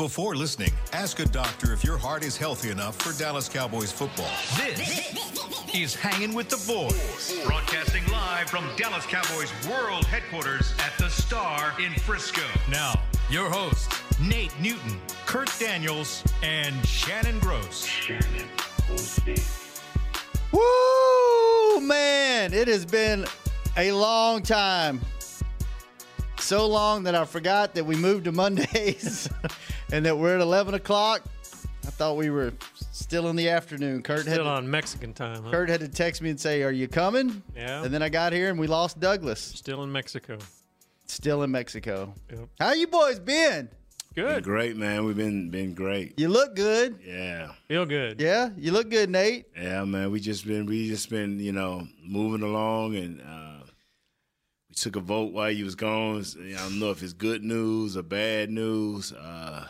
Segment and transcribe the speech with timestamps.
[0.00, 4.28] Before listening, ask a doctor if your heart is healthy enough for Dallas Cowboys football.
[4.56, 5.14] This
[5.72, 11.72] is Hanging with the Boys, broadcasting live from Dallas Cowboys World Headquarters at the Star
[11.80, 12.42] in Frisco.
[12.68, 17.86] Now, your hosts, Nate Newton, Kurt Daniels, and Shannon Gross.
[17.86, 18.48] Shannon
[20.50, 22.52] Woo, man!
[22.52, 23.26] It has been
[23.76, 25.00] a long time.
[26.40, 29.30] So long that I forgot that we moved to Mondays
[29.92, 31.22] and that we're at 11 o'clock.
[31.86, 32.52] I thought we were
[32.92, 34.02] still in the afternoon.
[34.02, 35.50] Kurt had Still to, on Mexican time, huh?
[35.50, 37.84] Kurt had to text me and say, "Are you coming?" Yeah.
[37.84, 39.38] And then I got here and we lost Douglas.
[39.40, 40.38] Still in Mexico.
[41.06, 42.14] Still in Mexico.
[42.30, 42.48] Yep.
[42.58, 43.68] How you boys been?
[44.14, 44.44] Been Good.
[44.44, 45.04] great, man.
[45.04, 46.18] We've been been great.
[46.18, 46.98] You look good.
[47.06, 48.18] Yeah, Feel good.
[48.20, 49.44] Yeah, you look good, Nate.
[49.54, 50.10] yeah, man.
[50.10, 53.53] We just been we just been you know moving along, and uh,
[54.74, 56.24] we took a vote while you was gone.
[56.36, 59.12] I don't know if it's good news or bad news.
[59.12, 59.68] Uh,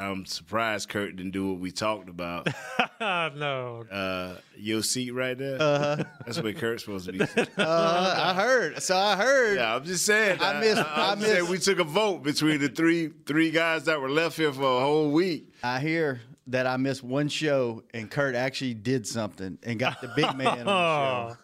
[0.00, 2.48] I'm surprised Kurt didn't do what we talked about.
[3.00, 3.84] no.
[3.90, 5.62] Uh, your seat right there.
[5.62, 6.04] Uh-huh.
[6.26, 7.20] That's where Kurt's supposed to be.
[7.56, 8.82] Uh, I heard.
[8.82, 9.56] So I heard.
[9.56, 10.38] Yeah, I'm just saying.
[10.40, 14.00] I missed- I I'm missed- we took a vote between the three three guys that
[14.00, 15.54] were left here for a whole week.
[15.62, 20.08] I hear that I missed one show and Kurt actually did something and got the
[20.16, 21.36] big man on the show.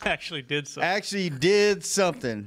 [0.04, 0.88] Actually did something.
[0.88, 2.46] Actually did something.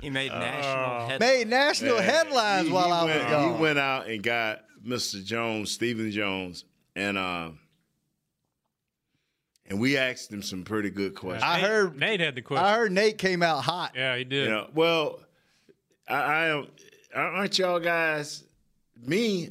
[0.00, 1.20] He made national headlines.
[1.20, 3.54] Made national headlines He- while he I was went, gone.
[3.56, 5.24] He went out and got Mr.
[5.24, 6.64] Jones, Stephen Jones,
[6.94, 7.50] and uh,
[9.66, 11.42] and we asked him some pretty good questions.
[11.44, 12.64] I Nate- heard- Nate had the question.
[12.66, 13.92] I heard Nate came out hot.
[13.94, 14.44] yeah, he did.
[14.44, 15.20] you know, well,
[16.08, 16.68] I, I am.
[17.14, 18.44] Aren't y'all guys?
[19.00, 19.50] Me,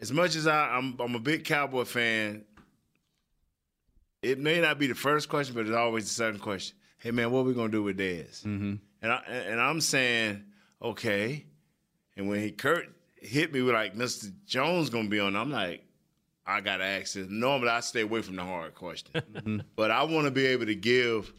[0.00, 2.44] as much as I, I'm, I'm a big Cowboy fan.
[4.22, 6.76] It may not be the first question, but it's always the second question.
[6.98, 8.44] Hey man, what are we gonna do with Dez?
[8.44, 8.74] Mm-hmm.
[9.02, 10.44] And I, and I'm saying,
[10.80, 11.44] okay.
[12.16, 14.32] And when he Kurt hit me with like Mr.
[14.46, 15.84] Jones gonna be on, I'm like,
[16.46, 17.28] I gotta ask this.
[17.28, 20.74] Normally I stay away from the hard question, but I want to be able to
[20.74, 21.32] give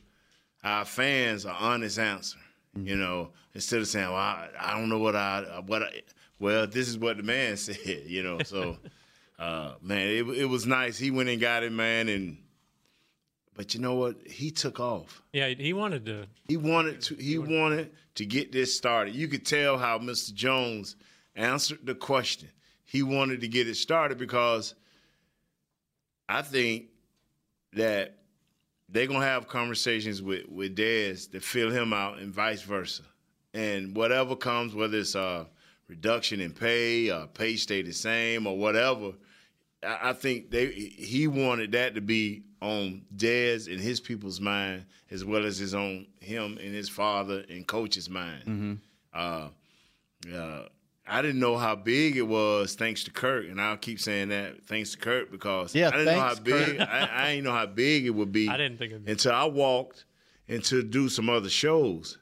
[0.63, 2.39] our fans an honest answer.
[2.75, 6.01] You know, instead of saying, "Well, I, I don't know what I what I."
[6.39, 8.03] Well, this is what the man said.
[8.07, 8.77] You know, so
[9.39, 10.97] uh, man, it it was nice.
[10.97, 12.37] He went and got it, man, and
[13.55, 14.15] but you know what?
[14.27, 15.21] He took off.
[15.31, 16.25] Yeah, he- he wanted to.
[16.47, 17.15] He wanted to.
[17.15, 19.15] He wanted to get this started.
[19.15, 20.33] You could tell how Mr.
[20.33, 20.95] Jones
[21.35, 22.49] answered the question.
[22.85, 24.75] He wanted to get it started because
[26.29, 26.85] I think
[27.73, 28.17] that
[28.89, 33.03] they're gonna have conversations with with Dez to fill him out, and vice versa.
[33.53, 35.47] And whatever comes, whether it's a
[35.87, 39.13] reduction in pay, or pay stay the same, or whatever,
[39.85, 44.85] I I think they he wanted that to be on Dez and his people's mind
[45.11, 48.79] as well as his own him and his father and coach's mind.
[49.13, 49.49] Uh,
[50.33, 50.63] uh,
[51.05, 54.63] I didn't know how big it was thanks to Kurt, and I'll keep saying that
[54.65, 57.51] thanks to Kurt because Yeah, I didn't know how thanks, big I, I didn't know
[57.51, 58.47] how big it would be.
[58.47, 60.05] I didn't think it'd be- until I walked
[60.47, 62.17] and to do some other shows,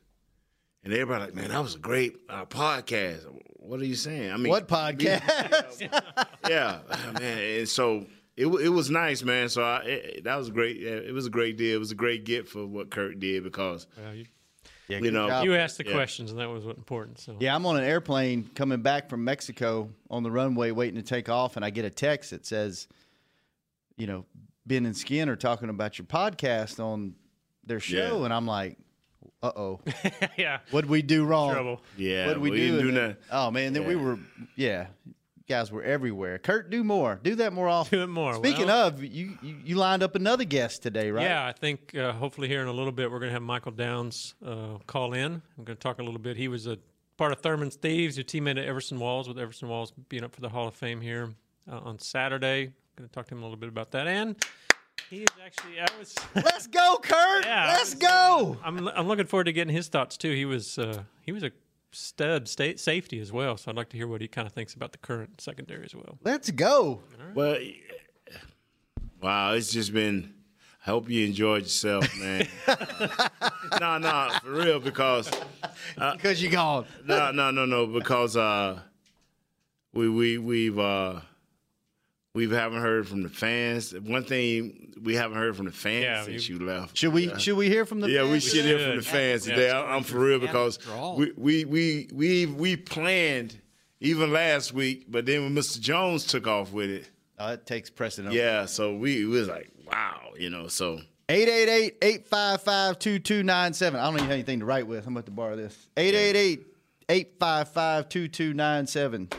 [0.83, 3.25] and everybody like, man, that was a great uh, podcast.
[3.61, 4.31] What are you saying?
[4.31, 5.87] I mean, What podcast?
[6.49, 6.79] yeah,
[7.13, 7.37] man.
[7.59, 9.49] And so it it was nice, man.
[9.49, 10.77] So I, it, that was great.
[10.77, 11.75] Yeah, It was a great deal.
[11.75, 14.25] It was a great gift for what Kurt did because Well, you,
[14.87, 15.45] Yeah, You know, job.
[15.45, 15.93] you asked the Yeah.
[15.93, 17.19] questions, and that was what important.
[17.19, 21.07] So Yeah, I'm on an airplane coming back from Mexico on the runway waiting to
[21.07, 22.87] take off, and I get a text that says,
[23.95, 24.25] you know,
[24.65, 27.13] Ben and Skin are talking about your podcast on
[27.63, 28.25] their show, Yeah.
[28.25, 28.79] and I'm like,
[29.43, 29.79] uh oh,
[30.37, 31.51] yeah, what'd we do wrong?
[31.53, 31.81] trouble.
[31.97, 32.71] yeah, What'd we, we do?
[32.77, 34.19] didn't do then- Oh man, then we were,
[34.55, 34.87] yeah,
[35.49, 36.37] guys were everywhere.
[36.37, 37.97] Kurt, do more, do that more often.
[37.99, 38.35] Do it more.
[38.35, 41.23] Speaking Well- of, you, you you lined up another guest today, right?
[41.23, 43.71] Yeah, I think uh, hopefully here in a little bit we're going to have Michael
[43.71, 45.41] Downs uh, call in.
[45.57, 46.37] I'm going to talk a little bit.
[46.37, 46.77] He was a
[47.17, 50.41] part of Thurman's Thieves, who teammate at Everson Walls, with Everson Walls being up for
[50.41, 51.29] the Hall of Fame here
[51.71, 52.71] uh, on Saturday.
[52.95, 54.07] going to talk to him a little bit about that.
[54.07, 54.35] And
[55.11, 57.45] he is actually, I was, Let's go, Kurt.
[57.45, 58.57] Yeah, Let's was, go.
[58.63, 60.31] I'm, I'm looking forward to getting his thoughts too.
[60.33, 61.51] He was, uh, he was a
[61.91, 64.73] stud state safety as well, so I'd like to hear what he kind of thinks
[64.73, 66.17] about the current secondary as well.
[66.23, 67.01] Let's go.
[67.35, 67.57] Well,
[69.21, 70.33] wow, it's just been.
[70.85, 72.47] I hope you enjoyed yourself, man.
[73.79, 75.29] no, no, for real, because
[75.95, 76.85] Because you gone.
[77.05, 78.79] no, no, no, no, because uh,
[79.93, 81.19] we we we've uh,
[82.33, 83.91] we haven't heard from the fans.
[83.93, 86.97] One thing we haven't heard from the fans Yeah, since you- you left.
[86.97, 88.09] Should we should we hear from the?
[88.09, 88.43] Yeah, we fans?
[88.51, 89.55] should hear from the fans Yeah.
[89.55, 89.69] today.
[89.71, 90.79] I- I'm for real because
[91.17, 93.57] we we we we we planned
[93.99, 95.79] even last week, but then when Mr.
[95.79, 98.33] Jones took off with it, Oh, it takes precedent.
[98.33, 103.95] yeah, so we, we was like, wow, you know, so 888-855-2297.
[103.99, 105.05] I don't even have anything to write with.
[105.07, 105.87] I'm about to borrow this.
[105.97, 109.29] 855 2297.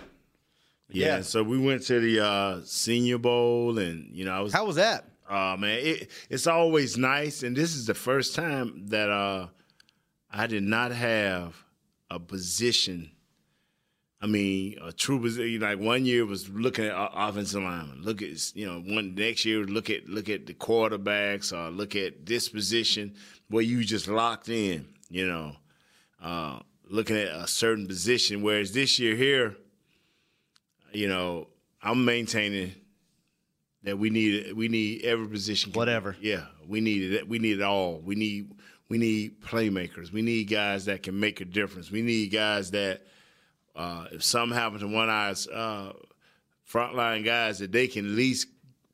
[0.92, 1.22] Yeah, Yeah.
[1.22, 4.76] So we went to the uh, Senior Bowl, and you know, I was How was
[4.76, 5.04] that?
[5.28, 9.46] Uh, man, it, it's always nice, and this is the first time that uh,
[10.30, 11.56] I did not have
[12.10, 13.10] a position.
[14.20, 15.60] I mean, a true position.
[15.60, 18.02] Like one year was looking at offensive lineman.
[18.02, 19.64] Look at you know one next year.
[19.64, 21.52] Look at look at the quarterbacks.
[21.52, 23.14] Or look at this position
[23.48, 24.86] where you just locked in.
[25.08, 25.56] You know,
[26.22, 28.42] uh, looking at a certain position.
[28.42, 29.56] Whereas this year here,
[30.94, 31.48] you know,
[31.82, 32.74] I'm maintaining
[33.82, 35.72] that we need we need every position.
[35.72, 36.16] Whatever.
[36.20, 37.28] Yeah, we need it.
[37.28, 37.98] We need it all.
[37.98, 38.52] We need
[38.88, 40.12] we need playmakers.
[40.12, 41.90] We need guys that can make a difference.
[41.90, 43.02] We need guys that
[43.74, 45.92] uh, if something happens to one of our uh,
[46.70, 48.48] frontline guys, that they can at least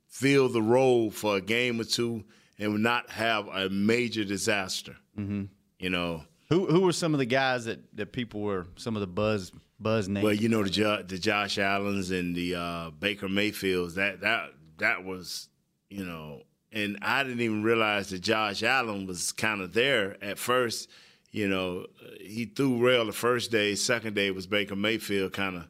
[0.08, 2.24] fill the role for a game or two
[2.58, 4.96] and not have a major disaster.
[5.18, 5.44] Mm-hmm.
[5.78, 6.22] You know.
[6.48, 9.52] Who who were some of the guys that, that people were some of the buzz
[9.80, 10.24] buzz names?
[10.24, 13.94] Well, you know the the Josh Allen's and the uh, Baker Mayfields.
[13.94, 15.48] That that that was,
[15.88, 16.42] you know,
[16.72, 20.88] and I didn't even realize that Josh Allen was kind of there at first.
[21.30, 21.86] You know,
[22.20, 23.74] he threw well the first day.
[23.74, 25.68] Second day was Baker Mayfield kind of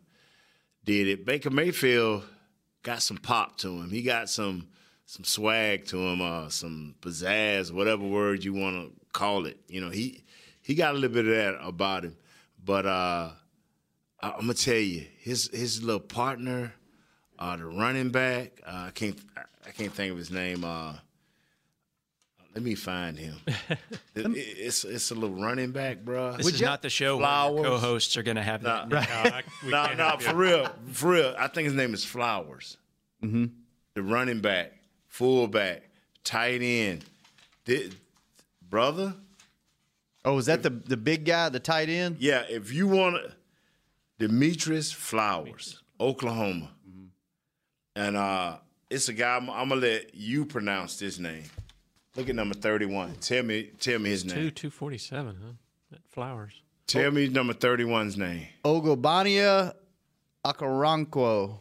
[0.85, 1.27] did it.
[1.27, 2.25] Baker Mayfield
[2.83, 3.91] got some pop to him.
[3.91, 4.69] He got some
[5.05, 9.59] some swag to him, uh, some pizzazz, whatever word you want to call it.
[9.69, 10.25] You know, he
[10.63, 12.17] he got a little bit of that about him.
[12.63, 13.31] But uh,
[14.21, 16.75] I- I'm gonna tell you, his his little partner,
[17.39, 19.19] uh, the running back, uh, I can't
[19.67, 20.65] I can't think of his name.
[20.65, 20.95] Uh,
[22.55, 23.37] let me find him.
[24.15, 26.37] It- it's it's a little running back, bro.
[26.37, 27.55] This is not the show where Flowers.
[27.61, 28.89] your co-hosts are going to have that.
[28.89, 29.01] Nah.
[29.01, 30.27] No, I, No, can't no, help you.
[30.29, 31.35] for real, for real.
[31.39, 32.77] I think his name is Flowers.
[33.23, 33.45] Mm-hmm.
[33.95, 34.73] The running back,
[35.07, 35.89] fullback,
[36.25, 37.05] tight end.
[37.65, 37.95] Did,
[38.69, 39.15] brother,
[40.25, 42.17] oh, is that the the big guy, the tight end?
[42.19, 42.43] yeah.
[42.49, 43.33] If you want to,
[44.19, 46.71] Demetrius Flowers, Oklahoma,
[47.95, 48.57] and uh,
[48.91, 49.37] it's a guy.
[49.37, 51.45] I'm, I'm gonna let you pronounce this name.
[52.17, 53.15] Look at number thirty-one.
[53.21, 54.51] Tell me, tell me his Two name.
[54.53, 55.53] two forty seven, huh?
[55.97, 56.63] At Flowers.
[56.87, 58.47] Tell me number 31's name.
[58.65, 59.75] Ogbonnia
[60.45, 61.61] Okoronkwo.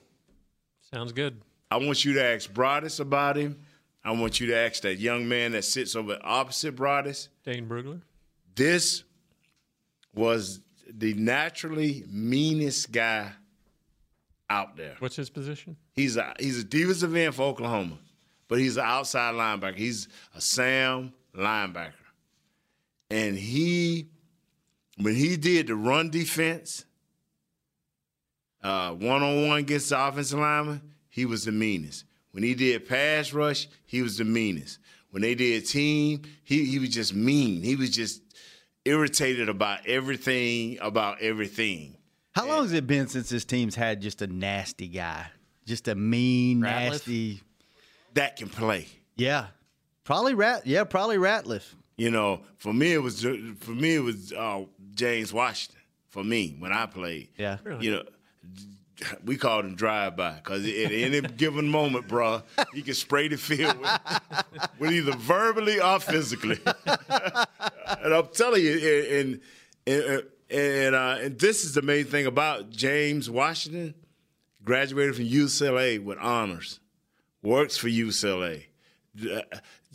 [0.94, 1.42] Sounds good.
[1.70, 3.60] I want you to ask Broaddus about him.
[4.06, 7.28] I want you to ask that young man that sits over opposite Broaddus.
[7.44, 8.02] Dane Brugler.
[8.56, 9.04] This
[10.16, 13.32] was the naturally meanest guy
[14.50, 14.96] out there.
[15.00, 15.76] What's his position?
[15.94, 17.98] He's a he's a defensive end for Oklahoma,
[18.48, 19.76] but he's an outside linebacker.
[19.76, 21.94] He's a Sam linebacker,
[23.10, 24.10] and he
[24.98, 26.86] when he did the run defense,
[28.62, 32.06] one on one against the offensive lineman, he was the meanest.
[32.32, 34.80] When he did pass rush, he was the meanest.
[35.12, 37.64] When they did team, he he was just mean.
[37.64, 38.22] He was just
[38.88, 41.96] irritated about everything about everything.
[42.34, 45.28] How long has it been since this team's had just a nasty guy?
[45.66, 46.90] Just a mean, Ratliff?
[46.92, 47.42] nasty.
[48.14, 48.88] That can play.
[49.16, 49.48] Yeah.
[50.04, 51.74] Probably Rat yeah, probably Ratliff.
[51.98, 53.22] You know, for me it was
[53.60, 54.64] for me it was uh,
[54.96, 55.82] James Washington.
[56.10, 57.58] For me, when I played, Yeah.
[57.80, 58.04] you know,
[59.26, 62.42] we called him drive by because at any given moment, bro,
[62.74, 64.00] he could spray the field with,
[64.80, 66.60] with either verbally or physically.
[68.04, 68.78] and I'm telling you,
[69.12, 69.42] and
[69.86, 73.94] and and, uh, and this is the main thing about James Washington.
[74.64, 76.82] Graduated from UCLA with honors,
[77.42, 78.66] works for UCLA.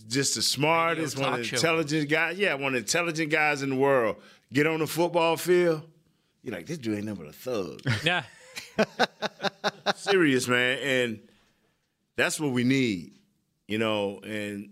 [0.08, 2.38] Just the smartest, one of the intelligent guys.
[2.38, 4.16] Yeah, one of the intelligent guys in the world.
[4.52, 5.82] Get on the football field.
[6.42, 8.22] You're like, this dude ain't nothing but a thug Yeah.
[9.96, 11.20] serious, man, and
[12.16, 13.12] that's what we need,
[13.68, 14.20] you know.
[14.24, 14.70] And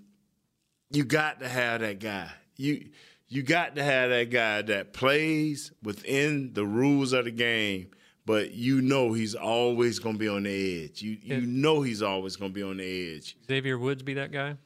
[0.91, 2.31] you got to have that guy.
[2.61, 2.91] You
[3.29, 7.91] you got to have that guy that plays within the rules of the game,
[8.27, 11.01] but you know he's always going to be on the edge.
[11.01, 13.37] You you know he's always going to be on the edge.
[13.47, 14.57] Xavier Woods be that guy?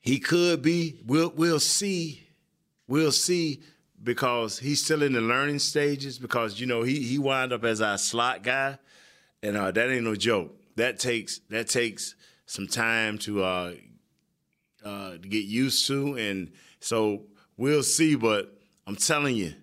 [0.00, 1.00] He could be.
[1.06, 2.26] We'll we'll see.
[2.88, 3.62] We'll see
[4.02, 6.18] because he's still in the learning stages.
[6.18, 8.78] Because you know he he wound up as our slot guy,
[9.42, 10.54] and uh, that ain't no joke.
[10.76, 13.74] That takes that takes some time to uh,
[14.84, 16.50] uh, to get used to, and
[16.82, 17.22] so
[17.56, 18.14] we'll see.
[18.14, 18.52] But
[18.86, 19.54] I'm telling you,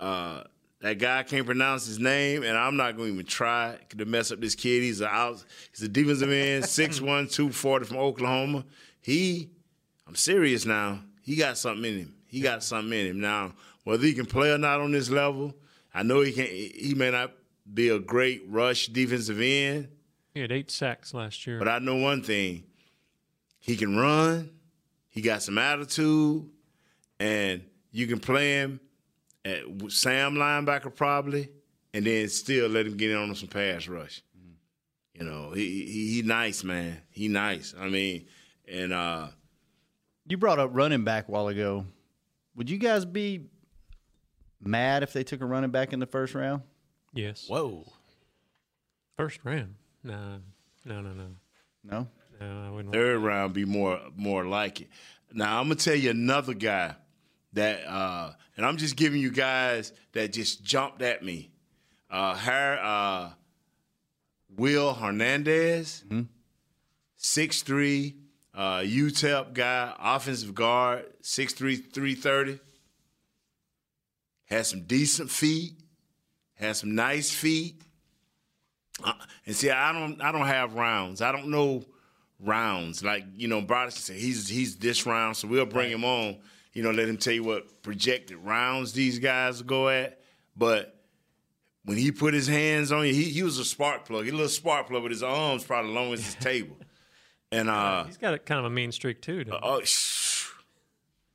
[0.00, 0.44] uh,
[0.80, 4.32] that guy can't pronounce his name, and I'm not going to even try to mess
[4.32, 4.82] up this kid.
[4.82, 8.64] He's a out, he's a defensive end, 6'1", 240 from Oklahoma.
[9.00, 9.50] He,
[10.06, 11.00] I'm serious now.
[11.22, 12.14] He got something in him.
[12.26, 13.52] He got something in him now.
[13.84, 15.54] Whether he can play or not on this level,
[15.94, 16.46] I know he can.
[16.46, 17.32] He may not
[17.72, 19.88] be a great rush defensive end,
[20.34, 21.58] He had eight sacks last year.
[21.58, 22.64] but I know one thing:
[23.60, 24.50] he can run.
[25.12, 26.48] He got some attitude,
[27.20, 28.80] and you can play him
[29.44, 31.50] at Sam linebacker probably,
[31.94, 34.22] and then still let him get on some pass rush.
[35.14, 36.96] You know, he, he he nice man.
[37.10, 37.74] He nice.
[37.78, 38.26] I mean,
[38.66, 39.28] and uh,
[40.26, 41.84] You brought up running back a while ago.
[42.56, 43.46] Would you guys be
[44.60, 46.62] mad if they took a running back in the first round?
[47.12, 47.46] Yes.
[47.46, 47.84] Whoa.
[49.18, 49.74] First round.
[50.02, 50.38] No,
[50.86, 51.26] no, no, no.
[51.84, 52.08] No.
[52.40, 52.94] No, I wouldn't.
[52.94, 54.88] third round be more more like it.
[55.32, 56.94] Now I'm gonna tell you another guy
[57.54, 61.50] that, uh, and I'm just giving you guys that just jumped at me.
[62.10, 63.30] Uh, Har- uh,
[64.56, 66.04] Will Hernandez,
[67.16, 68.16] six three,
[68.54, 72.60] uh, UTEP guy, offensive guard, 6'3", 330.
[74.46, 75.72] Has some decent feet,
[76.56, 77.80] has some nice feet.
[79.02, 79.14] Uh,
[79.46, 81.22] and see, I don't, I don't have rounds.
[81.22, 81.82] I don't know
[82.42, 83.02] rounds.
[83.04, 86.38] Like you know, Broderick said he's he's this round, so we'll bring him on.
[86.72, 90.20] You know, let him tell you what projected rounds these guys go at.
[90.56, 90.98] But
[91.84, 94.24] when he put his hands on you, he, he was a spark plug.
[94.24, 96.76] He a little spark plug, but his arms probably as long as his table.
[97.50, 99.44] And uh, He's got a kind of a mean streak too.
[99.44, 99.68] doesn't he?
[99.68, 99.80] oh.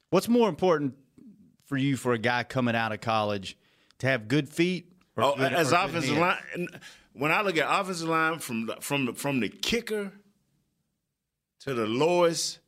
[0.09, 0.95] What's more important
[1.65, 3.57] for you for a guy coming out of college
[3.99, 4.91] to have good feet?
[5.15, 6.39] Or Oh, good, as or offensive hands?
[6.57, 6.67] line,
[7.13, 10.11] when I look at offensive line from the, from the, from the kicker
[11.67, 12.59] to the lowest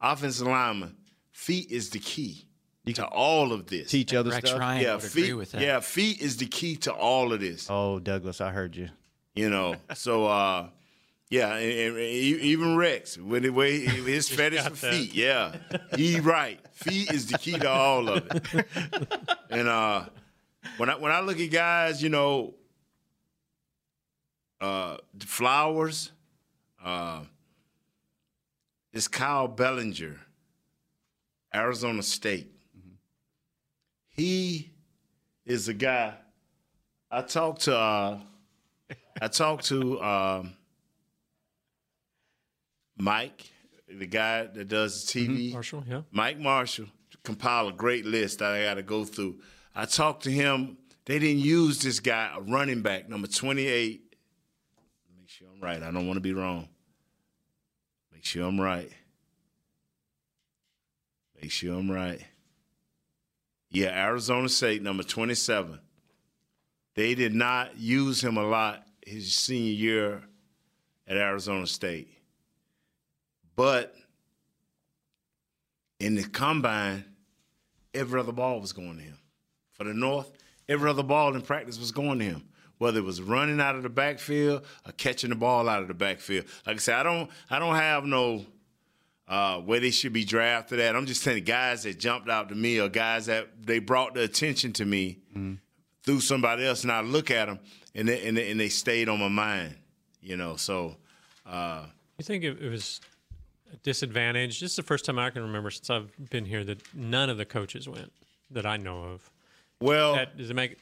[0.00, 0.96] offensive lineman,
[1.32, 2.46] feet is the key
[2.94, 3.90] to all of this.
[3.90, 4.60] teach other Rex stuff.
[4.60, 5.24] Ryan yeah, would feet.
[5.24, 5.60] agree with that.
[5.60, 7.66] Yeah, feet is the key to all of this.
[7.68, 8.88] Oh, Douglas, I heard you.
[9.34, 10.68] You know, so uh,
[11.28, 15.12] yeah, and, and e- even Rex with the way his fetish for feet.
[15.12, 15.56] Yeah,
[15.96, 16.60] he right.
[16.72, 18.66] Feet is the key to all of it.
[19.48, 20.04] And uh,
[20.76, 22.54] when I when I look at guys, you know,
[24.60, 26.12] uh, Flowers,
[26.84, 27.20] uh,
[28.96, 30.18] it's Kyle Bellinger,
[31.54, 32.50] Arizona State.
[34.08, 34.72] He
[35.44, 36.14] is a guy.
[37.10, 37.76] I talked to.
[37.76, 38.20] Uh,
[39.20, 40.54] I talked to um,
[42.96, 43.50] Mike,
[43.86, 45.52] the guy that does the TV.
[45.52, 46.00] Marshall, yeah.
[46.10, 46.86] Mike Marshall
[47.22, 49.40] compiled a great list that I got to go through.
[49.74, 50.78] I talked to him.
[51.04, 54.16] They didn't use this guy, a running back, number 28.
[55.18, 55.82] Make sure I'm right.
[55.82, 56.70] I don't want to be wrong.
[58.26, 58.90] Make sure I'm right.
[61.40, 62.20] Make sure I'm right.
[63.70, 65.78] Yeah, Arizona State, number 27.
[66.96, 70.22] They did not use him a lot his senior year
[71.06, 72.08] at Arizona State.
[73.54, 73.94] But
[76.00, 77.04] in the combine,
[77.94, 79.18] every other ball was going to him.
[79.70, 80.32] For the North,
[80.68, 82.48] every other ball in practice was going to him.
[82.78, 85.94] Whether it was running out of the backfield or catching the ball out of the
[85.94, 86.44] backfield.
[86.66, 88.44] Like I said, I don't I don't have no
[89.28, 90.94] uh, where they should be drafted at.
[90.94, 94.22] I'm just saying guys that jumped out to me or guys that they brought the
[94.22, 95.18] attention to me
[96.04, 97.58] through somebody else, and I look at them
[97.94, 99.74] and they, and they, and they stayed on my mind.
[100.20, 100.96] You know, so
[101.46, 101.86] uh,
[102.18, 103.00] You think it, it was
[103.72, 104.60] a disadvantage?
[104.60, 107.38] This is the first time I can remember since I've been here that none of
[107.38, 108.12] the coaches went
[108.50, 109.30] that I know of.
[109.80, 110.76] well, That, does it make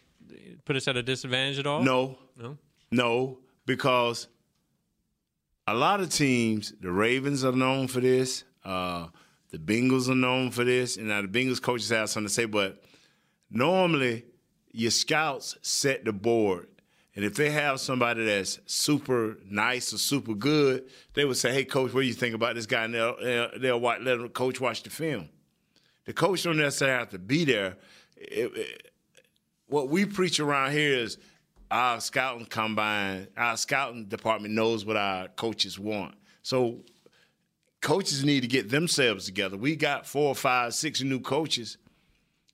[0.64, 1.82] put us at a disadvantage at all?
[1.82, 2.58] no, No.
[2.90, 4.28] No, because
[5.66, 8.44] a lot of teams, the Ravens are known for this.
[8.64, 9.08] Uh,
[9.50, 12.44] the Bengals are known for this, and now the Bengals coaches have something to say.
[12.44, 12.82] But
[13.50, 14.24] normally,
[14.72, 16.68] your scouts set the board,
[17.16, 21.64] and if they have somebody that's super nice or super good, they would say, "Hey,
[21.64, 24.28] coach, what do you think about this guy?" And they'll, they'll, they'll watch, let the
[24.28, 25.28] coach watch the film.
[26.04, 27.76] The coach don't necessarily have to be there.
[28.16, 28.90] It- it-
[29.68, 31.18] what we preach around here is
[31.71, 36.14] our scouting combine, our scouting department knows what our coaches want.
[36.42, 36.80] So
[37.80, 39.56] coaches need to get themselves together.
[39.56, 41.78] We got four, five, six new coaches.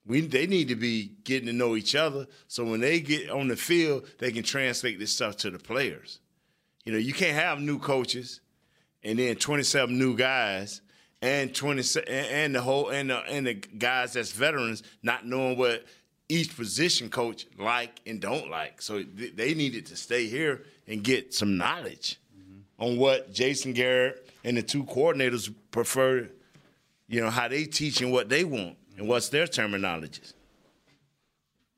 [0.07, 2.27] We they need to be getting to know each other.
[2.49, 6.21] So when they get on the field, they can translate this stuff to the players.
[6.85, 8.41] You know, you can't have new coaches
[9.03, 10.81] and then 27 new guys
[11.23, 15.85] and 20 and- the whole and the, and the guys that's veterans not knowing what
[16.31, 18.81] each position coach like and don't like.
[18.81, 22.83] So th- they needed to stay here and get some knowledge mm-hmm.
[22.83, 26.29] on what Jason Garrett and the two coordinators prefer,
[27.09, 30.33] you know, how they teach and what they want and what's their terminologies.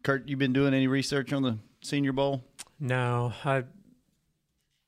[0.03, 2.43] Kurt, you been doing any research on the Senior Bowl?
[2.79, 3.65] No, I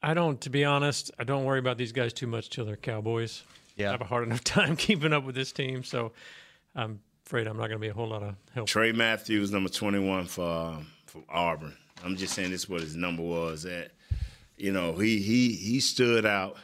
[0.02, 0.40] I don't.
[0.42, 3.44] To be honest, I don't worry about these guys too much till they're Cowboys.
[3.76, 3.88] Yeah.
[3.88, 6.12] I have a hard enough time keeping up with this team, so
[6.75, 8.66] I'm afraid I'm not going to be a whole lot of help.
[8.69, 11.76] Trey Matthews, number 21 for um, for Auburn.
[12.04, 13.93] I'm just saying this is what his number was at.
[14.57, 16.57] You know, he he he stood out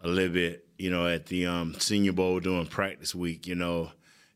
[0.00, 3.90] a little bit, you know, at the um, Senior Bowl during practice week, you know.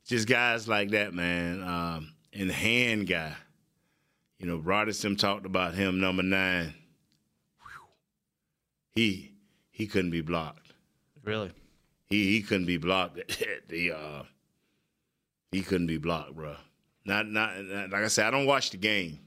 [0.06, 1.62] Just guys like that, man.
[1.62, 3.34] Um, and the hand guy.
[4.38, 6.74] You know, Rodderson talked about him, number nine.
[7.60, 7.86] Whew.
[8.94, 9.32] He
[9.70, 10.72] he couldn't be blocked.
[11.22, 11.52] Really?
[12.06, 13.18] He he couldn't be blocked.
[13.42, 14.22] At the uh,
[15.54, 16.56] he couldn't be blocked, bro.
[17.04, 18.26] Not, not not like I said.
[18.26, 19.18] I don't watch the game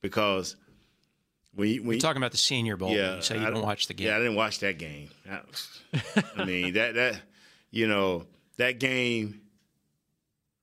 [0.00, 0.56] because
[1.54, 2.90] when you, when We're talking about the Senior Bowl.
[2.90, 4.06] yeah, you say you I- don't watch the game.
[4.06, 5.10] Yeah, I didn't watch that game.
[5.30, 5.40] I,
[6.36, 7.20] I mean that that
[7.70, 8.26] you know
[8.58, 9.40] that game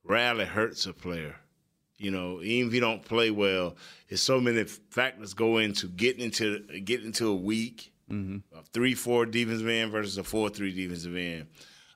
[0.03, 1.36] rarely hurts a player.
[1.98, 3.75] You know, even if you don't play well,
[4.10, 7.91] there's so many factors go into getting into getting into a week.
[8.12, 8.57] Mm-hmm.
[8.57, 11.48] A three four defensive end versus a four three defensive end.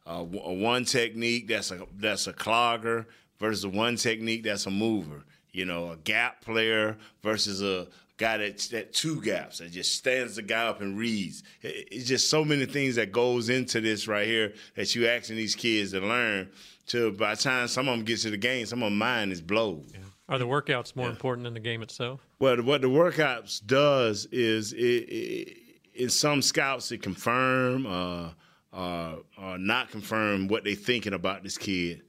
[0.09, 3.05] Uh, w- a one technique that's a that's a clogger
[3.39, 5.23] versus a one technique that's a mover.
[5.51, 7.87] You know, a gap player versus a
[8.17, 11.43] guy that that two gaps that just stands the guy up and reads.
[11.61, 15.35] It- It's just so many things that goes into this right here that you asking
[15.37, 16.49] these kids to learn.
[16.87, 19.31] To by the time some of them get to the game, some of them mind
[19.31, 19.85] is blown.
[20.27, 22.19] Are the workouts more important than the game itself?
[22.39, 25.57] Well, what the workouts does is it, it,
[25.93, 28.29] in some scouts it confirm uh,
[28.73, 32.03] uh, or not confirm what they thinking about this kid.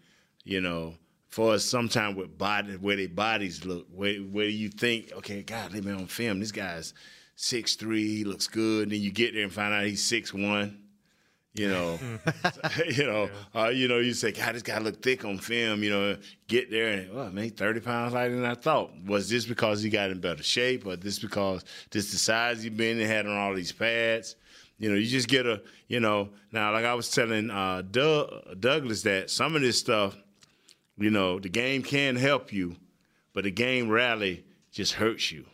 [0.44, 0.94] You know,
[1.28, 5.72] for us sometime with body where their bodies look, where where you think, okay, God,
[5.72, 6.40] they been on film.
[6.40, 6.94] This guy's
[7.36, 8.84] six three, he looks good.
[8.84, 10.78] And then you get there and find out he's six one.
[11.52, 11.98] You know,
[12.88, 13.98] you know, uh, you know.
[13.98, 15.82] You say, God, this guy look thick on film.
[15.82, 18.92] You know, get there and, oh man, thirty pounds lighter than I thought.
[19.04, 22.70] Was this because he got in better shape, or this because this the size he
[22.70, 24.36] been and had on all these pads?
[24.80, 26.30] You know, you just get a, you know.
[26.50, 30.16] Now, like I was telling uh, Doug, Douglas, that some of this stuff,
[30.96, 32.74] you know, the game can help you,
[33.34, 35.44] but the game rally just hurts you.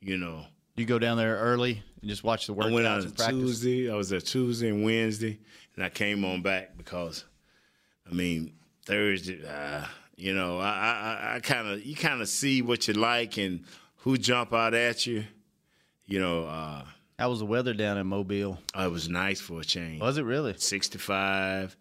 [0.00, 0.44] You know.
[0.76, 3.30] You go down there early and just watch the I went out on.
[3.30, 3.90] Tuesday.
[3.90, 5.38] I was there Tuesday and Wednesday,
[5.76, 7.24] and I came on back because,
[8.08, 8.52] I mean,
[8.84, 9.40] Thursday.
[9.48, 9.86] Uh,
[10.16, 13.64] you know, I I, I kind of you kind of see what you like and
[13.98, 15.24] who jump out at you.
[16.06, 16.84] You know, uh,
[17.18, 18.58] How was the weather down in Mobile?
[18.76, 20.00] it was nice for a change.
[20.00, 20.54] Was it really?
[20.56, 21.76] 65,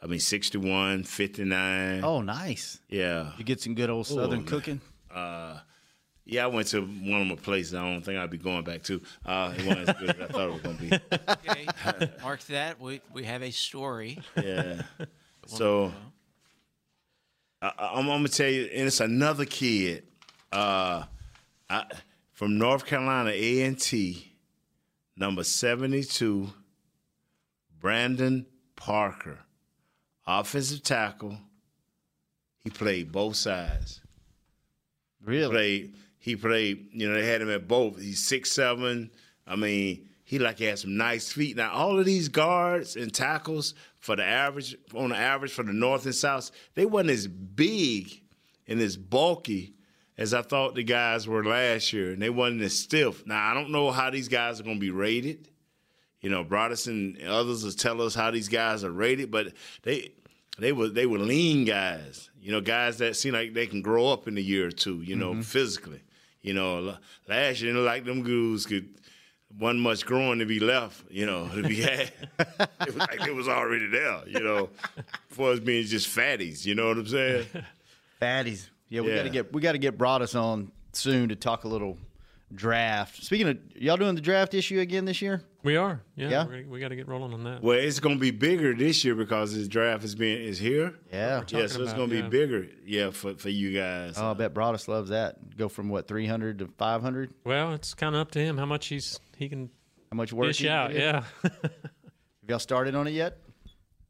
[0.00, 2.04] I mean 61, 59.
[2.04, 2.78] Oh, nice.
[2.88, 3.32] yeah.
[3.38, 4.44] You get some good old Southern man.
[4.44, 4.80] cooking.
[6.30, 7.74] Yeah, I went to one of my places.
[7.74, 9.00] I don't think I'd be going back to.
[9.24, 11.00] Uh, it wasn't as good as I thought it was going to be.
[11.98, 12.12] Okay.
[12.22, 12.78] Mark that.
[12.78, 14.20] We we have a story.
[14.36, 14.82] Yeah.
[15.46, 15.94] So
[17.62, 20.02] I, I'm, I'm gonna tell you, and it's another kid
[20.52, 21.04] uh,
[21.70, 21.84] I,
[22.34, 24.27] from North Carolina A and T,
[25.18, 26.48] number 72,
[27.80, 29.38] Brandon Parker,
[30.26, 31.38] offensive tackle.
[32.64, 34.00] He played both sides
[35.24, 35.50] Really?
[35.50, 35.94] played.
[36.18, 36.88] He played.
[36.92, 38.00] You know, they had him at both.
[38.00, 39.10] He's six seven.
[39.46, 41.56] I mean, he like he had some nice feet.
[41.56, 45.72] Now, all of these guards and tackles for the average, on the average for the
[45.72, 48.22] North and South, they wasn't as big
[48.66, 49.74] and as bulky
[50.18, 53.24] as I thought the guys were last year, and they wasn't as stiff.
[53.24, 55.48] Now, I don't know how these guys are going to be rated.
[56.20, 59.52] You know, Broderson and others will tell us how these guys are rated, but
[59.82, 60.10] they
[60.58, 62.30] they were they were lean guys.
[62.40, 65.00] You know, guys that seem like they can grow up in a year or two.
[65.02, 65.42] You know, mm-hmm.
[65.42, 66.02] physically.
[66.42, 68.88] You know, l- last year, like them dudes could
[69.56, 71.04] wasn't much growing to be left.
[71.10, 72.10] You know, to be had.
[72.40, 74.26] it was like it was already there.
[74.26, 74.70] You know,
[75.28, 76.66] for us being just fatties.
[76.66, 77.46] You know what I'm saying?
[78.20, 78.68] Fatties.
[78.88, 79.16] Yeah, we Yeah.
[79.16, 81.98] got to get we got to get Broaddus on soon to talk a little
[82.54, 83.22] draft.
[83.22, 85.42] Speaking of, y'all doing the draft issue again this year?
[85.64, 86.00] We are.
[86.16, 86.28] Yeah.
[86.30, 86.46] Yeah?
[86.46, 87.62] we're- we got to get rolling on that.
[87.62, 90.94] Well, it's going to be bigger this year because this draft is being is here.
[91.12, 91.42] Yeah.
[91.48, 92.22] Yeah, so it's going to yeah.
[92.22, 92.66] be bigger.
[92.86, 94.14] Yeah, for for you guys.
[94.16, 95.56] Oh, I bet Broaddus loves that.
[95.56, 97.34] Go from what three hundred to five hundred.
[97.44, 99.68] Well, it's kind of up to him how much he's he can
[100.10, 100.46] How much work?
[100.48, 100.94] dish he out.
[100.94, 101.24] Yeah.
[101.42, 101.70] Have
[102.48, 103.38] y'all started on it yet?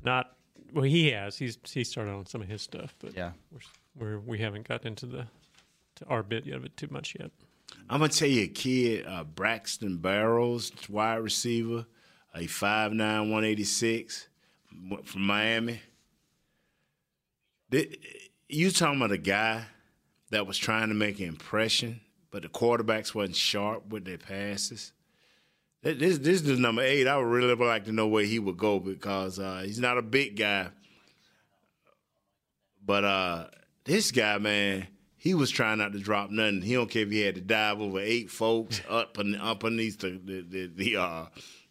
[0.04, 0.36] Not
[0.72, 0.84] well.
[0.84, 1.36] He has.
[1.36, 3.32] He's he started on some of his stuff, but Yeah.
[3.50, 3.58] we're,
[3.98, 5.26] we're we haven't got into the
[6.06, 7.30] our bit yet of it too much yet.
[7.90, 11.86] I'm gonna tell you a kid, uh, Braxton Berrios, wide receiver,
[12.34, 14.28] a five nine, one eighty six,
[15.04, 15.80] from Miami.
[18.48, 19.64] You talking about a guy
[20.30, 24.92] that was trying to make an impression, but the quarterbacks wasn't sharp with their passes.
[25.82, 27.06] This this is number eight.
[27.06, 30.02] I would really like to know where he would go because uh, he's not a
[30.02, 30.68] big guy,
[32.84, 33.46] but uh,
[33.88, 36.62] this guy, man, he was trying not to drop nothing.
[36.62, 39.98] He don't care if he had to dive over eight folks up and up underneath
[39.98, 41.26] the the the, the uh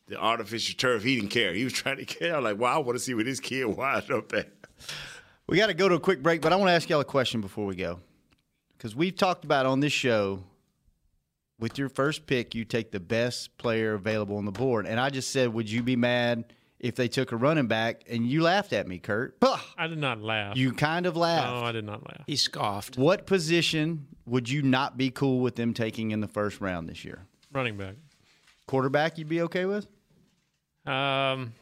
[0.08, 1.04] the artificial turf.
[1.04, 1.54] He didn't care.
[1.54, 2.36] He was trying to care.
[2.36, 4.50] I'm like, wow, I want to see where this kid wind up at.
[5.48, 7.06] We got to go to a quick break, but I want to ask y'all a
[7.06, 8.00] question before we go.
[8.78, 10.44] Because we've talked about on this show,
[11.60, 14.86] with your first pick, you take the best player available on the board.
[14.86, 18.26] And I just said, would you be mad if they took a running back, and
[18.28, 19.40] you laughed at me, Kurt.
[19.40, 19.60] Bah!
[19.78, 20.56] I did not laugh.
[20.58, 21.48] You kind of laughed.
[21.62, 22.24] no, I did not laugh.
[22.28, 22.98] He scoffed.
[22.98, 27.04] What position would you not be cool with them taking in the first round this
[27.06, 27.26] year?
[27.54, 27.96] Running back.
[28.68, 29.88] Quarterback, you'd be okay with?
[30.86, 31.54] Um,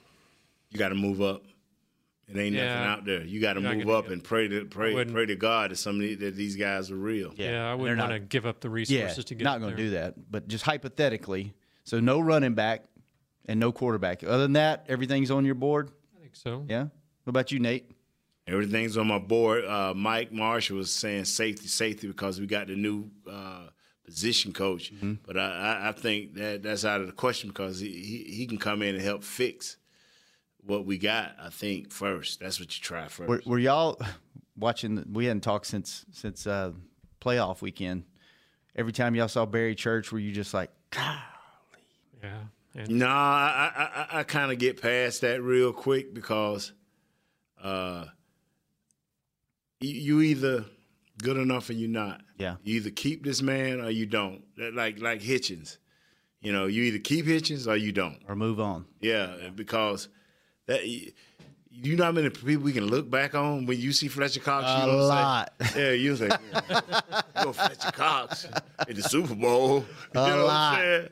[0.71, 1.43] You got to move up.
[2.28, 2.65] It ain't Yeah.
[2.73, 3.23] nothing out there.
[3.23, 5.99] You got to You're move up and pray to pray pray to God that some
[5.99, 7.32] that these guys are real.
[7.38, 9.75] yeah, I wouldn't not- want to give up the Yeah, resources to get not going
[9.75, 9.78] there.
[9.78, 10.32] to do that.
[10.32, 12.86] But just hypothetically, so no running back
[13.47, 14.23] and no quarterback.
[14.23, 15.91] Other than that, everything's on your board.
[16.17, 16.65] I think so.
[16.67, 16.84] Yeah.
[17.23, 17.91] What about you, Nate?
[18.47, 19.65] Everything's on my board.
[19.65, 23.67] Uh, Mike Marshall was saying safety, safety because we got the new uh,
[24.03, 24.93] position coach.
[24.93, 25.13] Mm-hmm.
[25.25, 28.45] But I, I, I think that that's out of the question because he, he, he
[28.45, 29.77] can come in and help fix
[30.63, 31.36] what we got.
[31.41, 32.39] I think first.
[32.39, 33.27] That's what you try first.
[33.27, 33.99] Were, were y'all
[34.58, 34.95] watching?
[34.95, 36.71] The, we hadn't talked since since uh,
[37.19, 38.03] playoff weekend.
[38.75, 41.19] Every time y'all saw Barry Church, were you just like, God?
[42.21, 42.43] Yeah.
[42.76, 43.84] And No, I I,
[44.18, 46.74] I, I kind of get past that real quick because
[47.64, 48.06] uh,
[49.80, 50.66] you, you either
[51.22, 52.22] good enough or you're not.
[52.38, 52.56] Yeah.
[52.64, 54.44] You either keep this man or you don't.
[54.58, 55.78] That- Like like Hitchens,
[56.42, 58.20] you know, you either keep Hitchens or you don't.
[58.28, 58.86] or move on?
[59.00, 60.10] Yeah, because
[60.68, 64.40] that you know how many people we can look back on when you see Fletcher
[64.40, 64.66] Cox.
[64.66, 65.54] A you gonna lot.
[65.62, 66.30] Say, yeah, you say,
[66.70, 68.48] yeah, go Fletcher Cox
[68.88, 69.86] in the Super Bowl.
[70.16, 71.10] You A know what lot.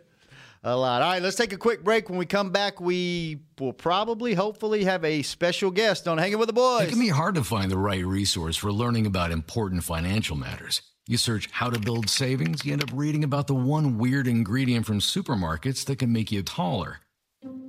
[0.66, 1.02] A lot.
[1.02, 2.10] All right, let's take a quick break.
[2.10, 6.48] When we come back, we will probably, hopefully, have a special guest on Hanging with
[6.48, 6.88] the Boys.
[6.88, 10.82] It can be hard to find the right resource for learning about important financial matters.
[11.06, 14.86] You search how to build savings, you end up reading about the one weird ingredient
[14.86, 17.00] from supermarkets that can make you taller.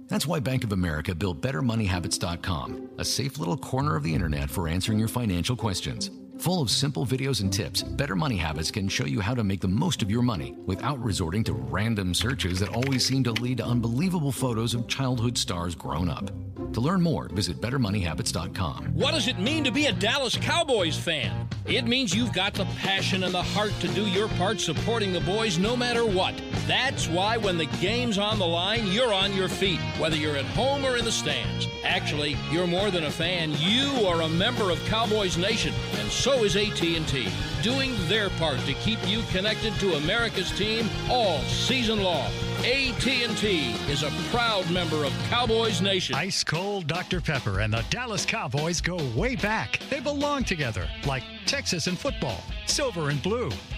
[0.06, 4.68] That's why Bank of America built BetterMoneyHabits.com, a safe little corner of the internet for
[4.68, 6.10] answering your financial questions.
[6.38, 9.60] Full of simple videos and tips, Better Money Habits can show you how to make
[9.60, 13.58] the most of your money without resorting to random searches that always seem to lead
[13.58, 16.30] to unbelievable photos of childhood stars grown up.
[16.72, 18.94] To learn more, visit BetterMoneyHabits.com.
[18.94, 21.48] What does it mean to be a Dallas Cowboys fan?
[21.66, 25.20] It means you've got the passion and the heart to do your part supporting the
[25.20, 26.34] boys no matter what.
[26.66, 30.44] That's why when the game's on the line, you're on your feet, whether you're at
[30.46, 31.68] home or in the stands.
[31.84, 33.52] Actually, you're more than a fan.
[33.58, 37.28] You are a member of Cowboys Nation, and is AT&T,
[37.62, 42.30] doing their part to keep you connected to America's team all season long.
[42.60, 46.14] AT&T is a proud member of Cowboys Nation.
[46.14, 47.20] Ice cold Dr.
[47.20, 49.78] Pepper and the Dallas Cowboys go way back.
[49.90, 53.50] They belong together, like Texas and football, silver and blue,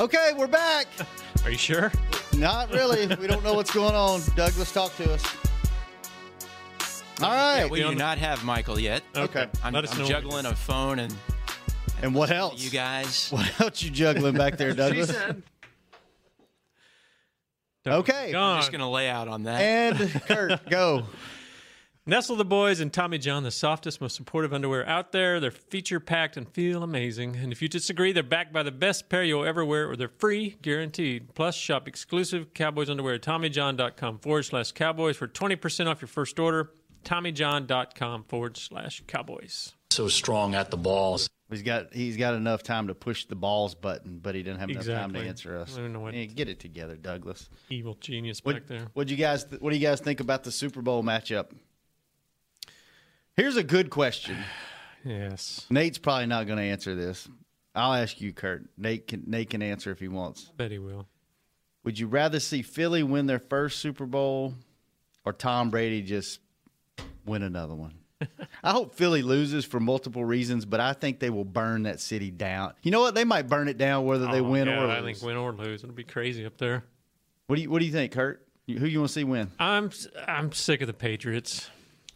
[0.00, 0.86] Okay, we're back.
[1.44, 1.92] Are you sure?
[2.34, 3.06] Not really.
[3.16, 4.22] we don't know what's going on.
[4.34, 5.22] Douglas, talk to us.
[7.22, 7.68] All right.
[7.70, 9.02] We do not have Michael yet.
[9.14, 9.46] Okay.
[9.62, 11.14] I'm, Let us I'm know juggling a phone and
[12.00, 12.64] And what else?
[12.64, 13.28] you guys.
[13.30, 15.14] What else you juggling back there, Douglas?
[17.86, 18.34] Okay.
[18.34, 19.60] I'm just going to lay out on that.
[19.60, 21.04] And Kurt, go.
[22.06, 25.38] Nestle the Boys and Tommy John, the softest, most supportive underwear out there.
[25.38, 27.36] They're feature packed and feel amazing.
[27.36, 30.08] And if you disagree, they're backed by the best pair you'll ever wear, or they're
[30.08, 31.34] free, guaranteed.
[31.34, 36.38] Plus, shop exclusive Cowboys underwear at TommyJohn.com forward slash Cowboys for 20% off your first
[36.38, 36.70] order.
[37.04, 39.74] TommyJohn.com forward slash Cowboys.
[39.90, 41.28] so strong at the balls.
[41.50, 44.70] He's got he's got enough time to push the balls button, but he didn't have
[44.70, 45.76] enough time to answer us.
[45.76, 47.50] I know what- Yeah, get it together, Douglas.
[47.70, 48.86] Evil genius What, back there.
[48.94, 49.44] What you guys?
[49.44, 51.50] Th- what do you guys think about the Super Bowl matchup?
[53.36, 54.36] Here's a good question.
[55.04, 55.66] Yes.
[55.70, 57.28] Nate's probably not going to answer this.
[57.74, 58.64] I'll ask you, Kurt.
[58.76, 60.48] Nate can Nate can answer if he wants.
[60.50, 61.06] I Bet he will.
[61.84, 64.54] Would you rather see Philly win their first Super Bowl
[65.24, 66.40] or Tom Brady just
[67.24, 67.94] win another one?
[68.62, 72.30] I hope Philly loses for multiple reasons, but I think they will burn that city
[72.30, 72.74] down.
[72.82, 73.14] You know what?
[73.14, 74.90] They might burn it down whether they Oh, win or lose.
[74.90, 76.84] I think win or lose, it'll be crazy up there.
[77.46, 78.46] What do you What do you think, Kurt?
[78.66, 79.50] Who you want to see win?
[79.58, 79.90] I'm
[80.28, 81.70] I'm sick of the Patriots.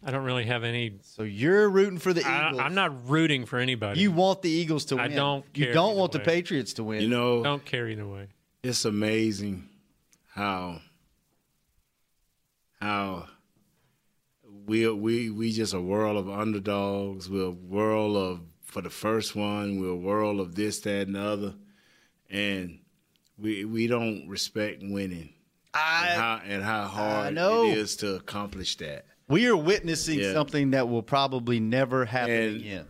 [0.04, 0.98] I don't really have any.
[1.02, 2.60] So you're rooting for the I, Eagles.
[2.62, 4.00] I'm not rooting for anybody.
[4.00, 5.12] You want the Eagles to win.
[5.12, 6.20] I don't You don't either want the.
[6.20, 7.02] Patriots to win.
[7.02, 8.28] You know, don't care either way.
[8.62, 9.68] it's amazing
[10.28, 10.80] how
[12.80, 13.28] how
[14.66, 17.30] we we we just a world of underdogs.
[17.30, 19.80] We're a world of for the first one.
[19.80, 21.54] We're a world of this, that, and the other,
[22.28, 22.80] and
[23.38, 25.30] we we don't respect winning.
[25.72, 27.64] I and how, and how hard know.
[27.64, 29.06] it is to accomplish that.
[29.28, 30.32] We are witnessing Yeah.
[30.32, 32.86] something that will probably never happen And- again.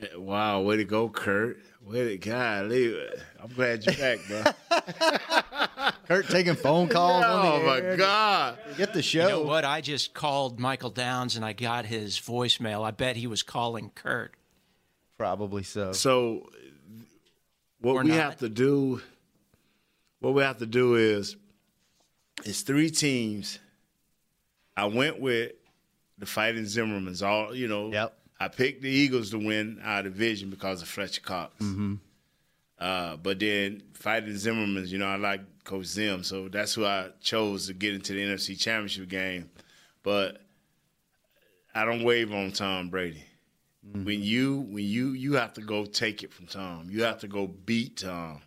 [0.00, 1.58] Eh, wow, way to go, Kurt.
[1.82, 2.94] Way to golly.
[3.42, 4.44] I'm glad you're back, bro.
[6.06, 7.24] Kurt taking phone calls.
[7.24, 7.96] on the oh my.
[7.96, 8.58] God.
[8.76, 9.22] Get the show.
[9.22, 9.64] You know what?
[9.64, 12.84] I just called Michael Downs and I got his voicemail.
[12.84, 14.34] I bet he was calling Kurt.
[15.16, 15.92] Probably so.
[15.92, 16.50] So
[17.80, 18.18] what Or we not.
[18.18, 19.00] have to do
[20.20, 21.36] what we have to do is
[22.44, 23.58] it's three teams.
[24.76, 25.52] I went with
[26.18, 27.26] the fighting Zimmermans.
[27.26, 27.92] All you know.
[27.92, 28.14] Yep.
[28.40, 31.54] I picked the Eagles to win our division because of Fletcher Cox.
[31.60, 31.94] Mm-hmm.
[32.78, 37.08] Uh, but then fighting Zimmermans, you know, I like Coach Zim, so that's who I
[37.20, 39.50] chose to get into the NFC Championship game.
[40.04, 40.40] But
[41.74, 43.24] I don't wave on Tom Brady.
[43.92, 47.28] When you when you you have to go take it from Tom, you have to
[47.28, 48.42] go beat Tom,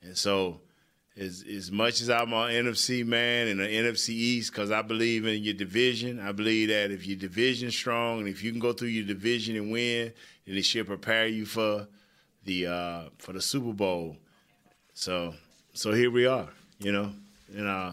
[0.00, 0.60] and so
[1.18, 5.26] as as much as I'm an NFC man and an NFC East, because I believe
[5.26, 6.20] in your division.
[6.20, 9.56] I believe that if your division strong and if you can go through your division
[9.56, 10.12] and win,
[10.46, 11.86] then it should prepare you for
[12.44, 14.16] the uh, for the Super Bowl.
[14.94, 15.34] So
[15.74, 17.12] so here we are, you know,
[17.54, 17.92] and uh,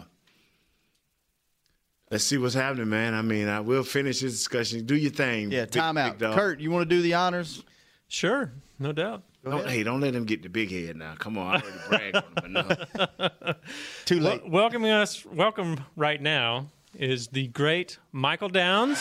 [2.10, 3.14] let's see what's happening, man.
[3.14, 4.86] I mean, I will finish this discussion.
[4.86, 5.50] Do your thing.
[5.50, 6.18] Yeah, big- timeout.
[6.18, 6.32] big.
[6.32, 7.62] Kurt, you want to do the honors?
[8.08, 9.22] Sure, no doubt.
[9.46, 11.14] Don't, hey, don't let him get the big head now.
[11.18, 11.78] Come on, I already
[12.12, 13.56] bragged on him enough.
[14.04, 14.48] Too Wel- late.
[14.50, 16.66] welcoming us, welcome right now
[16.98, 18.98] is the great Michael Downs.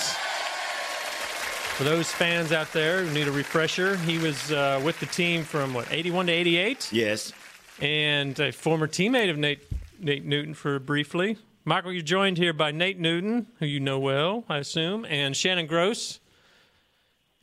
[1.77, 5.43] For those fans out there who need a refresher, he was uh, with the team
[5.43, 7.33] from what 81 to 88, Yes.
[7.81, 9.63] and a former teammate of Nate
[9.99, 11.37] Nate Newton for briefly.
[11.65, 15.65] Michael, you're joined here by Nate Newton, who you know well, I assume, and Shannon
[15.65, 16.19] Gross.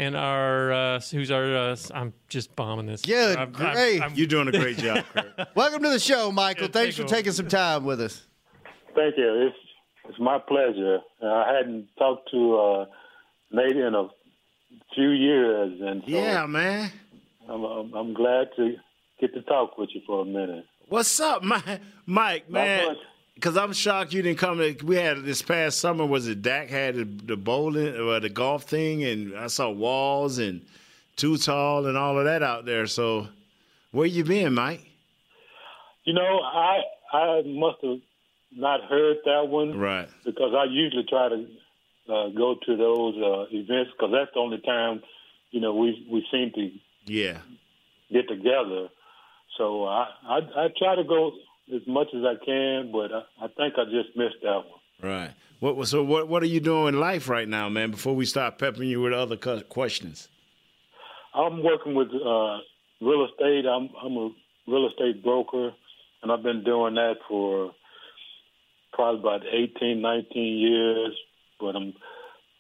[0.03, 3.03] And our, uh, who's our, uh, I'm just bombing this.
[3.03, 4.01] Good I'm- I'm- great.
[4.03, 5.49] I'm- You're doing a great job, Kurt.
[5.55, 6.65] Welcome to the show, Michael.
[6.65, 7.15] Yeah, Thanks for over.
[7.15, 8.27] taking some time with us.
[8.97, 9.47] Thank you.
[9.47, 9.57] It's
[10.09, 10.99] it's my pleasure.
[11.23, 12.87] Uh, I hadn't talked to uh,
[13.53, 14.09] Nate in a
[14.93, 16.91] few years, and so Yeah, man.
[17.49, 18.75] I'm, I'm, I'm glad to
[19.21, 20.65] get to talk with you for a minute.
[20.89, 21.81] What's up, Mike?
[22.07, 22.97] Mike, Not man.
[23.35, 24.59] Because I'm shocked you didn't come.
[24.59, 26.05] To, we had this past summer.
[26.05, 30.39] Was it Dak had the, the bowling or the golf thing, and I saw walls
[30.39, 30.61] and
[31.17, 32.87] too tall and all of that out there.
[32.87, 33.29] So,
[33.91, 34.85] where you been, Mike?
[36.05, 36.81] You know, I
[37.13, 37.99] I must have
[38.55, 40.09] not heard that one Right.
[40.27, 41.47] because I usually try to
[42.13, 45.03] uh, go to those uh, events because that's the only time
[45.53, 46.71] you know we we seem to
[47.07, 47.39] Yeah.
[48.13, 48.89] get together.
[49.57, 51.33] So I, I I try to go
[51.75, 54.81] as much as I can, but I, I think I just missed that one.
[55.03, 55.31] Right.
[55.61, 56.03] What so?
[56.03, 57.91] What What are you doing in life right now, man?
[57.91, 60.29] Before we start peppering you with other questions.
[61.35, 62.59] I'm working with uh,
[63.01, 63.67] real estate.
[63.67, 64.31] I'm I'm a
[64.67, 65.71] real estate broker,
[66.23, 67.73] and I've been doing that for
[68.93, 71.17] probably about 18, 19 years.
[71.59, 71.95] But I'm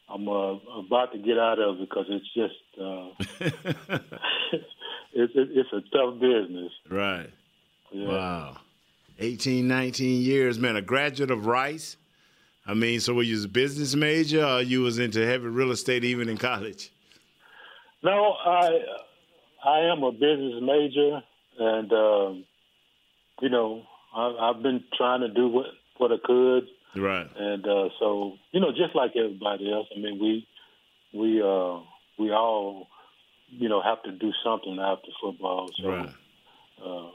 [0.08, 3.08] I'm uh, about to get out of it because it's just uh,
[5.12, 6.72] it's it, it's a tough business.
[6.88, 7.30] Right.
[7.90, 8.08] Yeah.
[8.08, 8.56] Wow.
[9.22, 10.76] 18, 19 years, man.
[10.76, 11.96] A graduate of Rice.
[12.66, 16.04] I mean, so were you a business major or you was into heavy real estate
[16.04, 16.92] even in college?
[18.02, 18.80] No, I
[19.64, 21.22] I am a business major,
[21.58, 22.44] and um,
[23.40, 23.82] you know
[24.14, 25.66] I, I've been trying to do what
[25.98, 26.66] what I could,
[27.00, 27.28] Right.
[27.36, 29.86] and uh, so you know just like everybody else.
[29.96, 30.46] I mean we
[31.12, 31.78] we uh,
[32.18, 32.88] we all
[33.50, 35.70] you know have to do something after football.
[35.80, 36.08] So Right.
[36.84, 37.10] uh,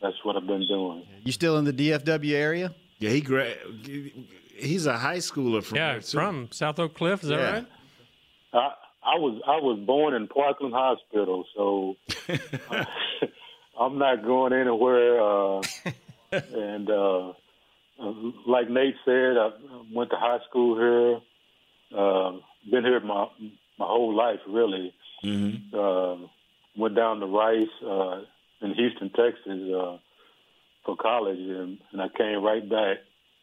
[0.00, 1.04] that's what I've been doing.
[1.24, 2.74] You still in the DFW area?
[2.98, 3.54] Yeah, he gra-
[4.56, 7.52] he's a high schooler from yeah, there, from South Oak Cliff, is that Yeah.
[7.52, 7.66] right?
[8.52, 8.58] I
[9.02, 11.96] I was I was born in Parkland Hospital, so
[13.78, 15.20] I'm not going anywhere.
[15.20, 15.62] Uh,
[16.32, 17.32] and uh,
[18.46, 19.50] like Nate said, I
[19.92, 21.20] went to high school here.
[21.98, 22.32] Uh,
[22.70, 23.26] been here my
[23.78, 24.92] my whole life, really.
[25.24, 25.78] Mm-hmm.
[25.78, 26.26] Uh,
[26.76, 28.20] went down to Rice uh,
[28.62, 29.98] in Houston, Texas, uh,
[30.84, 32.98] for college, and, and I came right back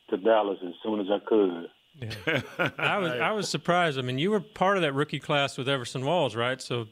[0.09, 1.67] to Dallas as soon as I could.
[1.95, 2.41] Yeah.
[2.77, 3.99] I was I was surprised.
[3.99, 6.59] I mean, you were part of that rookie class with Everson Walls, right?
[6.59, 6.87] So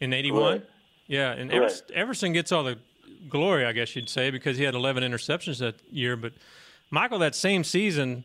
[0.00, 0.62] in '81,
[1.06, 2.78] yeah, and Everson, Everson gets all the
[3.28, 6.16] glory, I guess you'd say, because he had 11 interceptions that year.
[6.16, 6.32] But
[6.90, 8.24] Michael, that same season,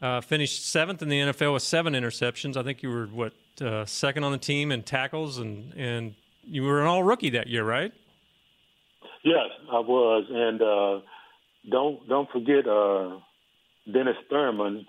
[0.00, 2.56] uh, finished seventh in the NFL with seven interceptions.
[2.56, 6.62] I think you were what uh, second on the team in tackles, and and you
[6.62, 7.92] were an All Rookie that year, right?
[9.24, 11.00] Yes, I was, and uh,
[11.70, 13.18] don't don't forget uh,
[13.90, 14.86] Dennis Thurman.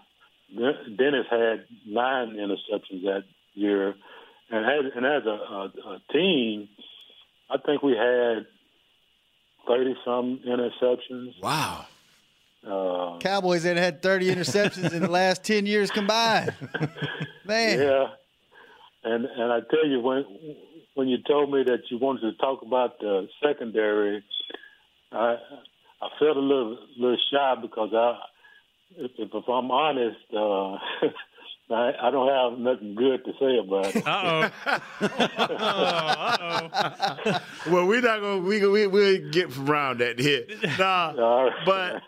[0.55, 3.95] Dennis had nine interceptions that year,
[4.49, 6.69] and as, and as a, a, a team,
[7.49, 8.45] I think we had
[9.67, 11.33] thirty some interceptions.
[11.41, 11.85] Wow.
[12.65, 16.53] Uh, Cowboys that had 30 interceptions in the last 10 years combined.
[17.45, 17.79] Man.
[17.79, 18.07] Yeah.
[19.01, 20.25] And and I tell you when
[20.99, 24.21] when you told me that you wanted to talk about the secondary,
[25.13, 25.37] I
[26.01, 28.19] I felt a little little shy because I
[28.97, 30.73] if, if I'm honest, uh,
[31.73, 34.05] I, I don't have nothing good to say about it.
[34.05, 34.49] Uh
[37.21, 37.71] oh.
[37.71, 40.43] well, we're not gonna we we we'll get around that here.
[40.77, 42.01] Nah, but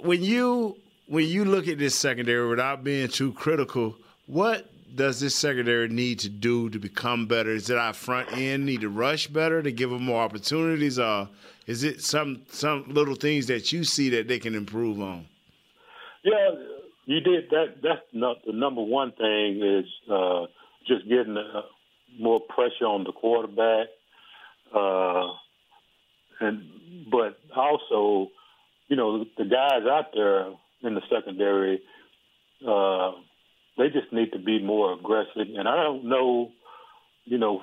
[0.00, 3.94] when you when you look at this secondary without being too critical,
[4.26, 7.50] what does this secondary need to do to become better?
[7.50, 11.28] Is it our front end need to rush better to give them more opportunities, or
[11.66, 15.26] is it some some little things that you see that they can improve on?
[16.24, 16.50] Yeah,
[17.06, 17.76] you did that.
[17.82, 20.46] That's not the number one thing is uh,
[20.86, 21.62] just getting uh,
[22.18, 23.88] more pressure on the quarterback,
[24.74, 25.28] uh,
[26.40, 26.62] and
[27.10, 28.30] but also,
[28.88, 30.46] you know, the guys out there
[30.82, 31.80] in the secondary,
[32.66, 33.12] uh,
[33.80, 35.48] they just need to be more aggressive.
[35.56, 36.50] And I don't know,
[37.24, 37.62] you know,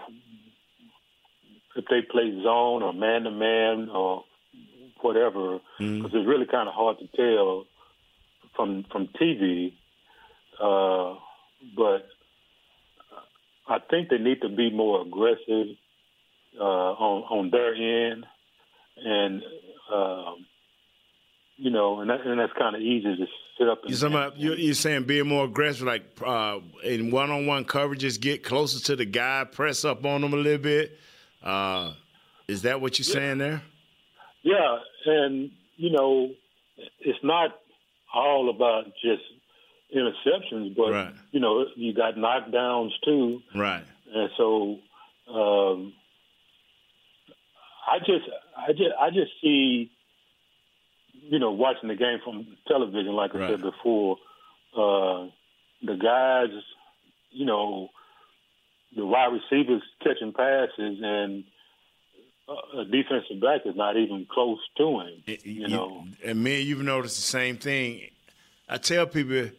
[1.76, 4.24] if they play zone or man to man or
[5.02, 7.66] whatever, because it's really kind of hard to tell
[8.56, 9.74] from from TV.
[10.60, 11.20] Uh,
[11.76, 12.08] but
[13.70, 15.68] I think they need to be more aggressive
[16.60, 18.26] uh, on on their end,
[18.98, 19.44] and
[19.94, 20.48] um,
[21.58, 23.26] you know, and, that, and that's kind of easy to
[23.58, 23.80] sit up.
[23.84, 28.44] And, You're, about, you're, you're saying being more aggressive, like uh, in one-on-one coverages, get
[28.44, 30.98] closer to the guy, press up on them a little bit.
[31.44, 31.94] Uh,
[32.48, 33.62] is that what you're saying there?
[34.44, 36.32] Yeah, and you know,
[37.00, 37.52] it's not
[38.14, 39.24] all about just
[39.96, 41.14] interceptions, but Right.
[41.32, 43.42] you know, you got knockdowns too.
[43.56, 43.84] Right.
[44.14, 44.80] And so
[45.34, 45.94] um,
[47.92, 48.26] I just
[48.58, 49.92] I just I just see
[51.30, 54.18] you know watching the game from television like I said before
[54.76, 55.28] uh,
[55.84, 56.50] the guys
[57.32, 57.90] you know
[58.96, 61.44] the wide receivers catching passes and
[62.50, 66.82] uh, a defensive back is not even close to him you know and me, you've
[66.82, 68.10] noticed the same thing.
[68.70, 69.50] I tell people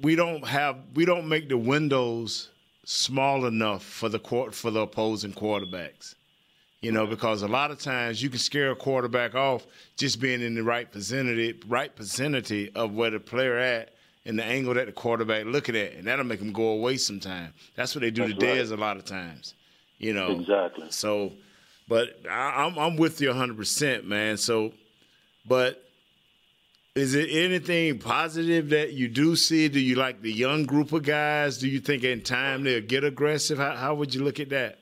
[0.00, 2.50] we don't have we don't make the windows
[2.84, 6.14] small enough for the court for the opposing quarterbacks.
[6.84, 9.66] You know, because a lot of times you can scare a quarterback off
[9.96, 13.94] just being in the right vicinity, right vicinity of where the player at
[14.26, 17.52] and the angle that the quarterback looking at, and that'll make them go away sometime.
[17.74, 18.56] That's what they do That's to right.
[18.58, 19.54] Dez a lot of times.
[19.98, 20.86] You know, Exactly.
[20.90, 21.32] So,
[21.88, 24.36] but I, I'm I'm with you 100, percent man.
[24.36, 24.72] So,
[25.46, 25.82] but
[26.94, 29.68] is it anything positive that you do see?
[29.68, 31.58] Do you like the young group of guys?
[31.58, 33.58] Do you think in time they'll get aggressive?
[33.58, 34.78] How, how would you look at that?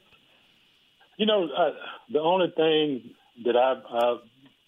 [1.22, 1.70] You know, uh,
[2.12, 4.16] the only thing that I, I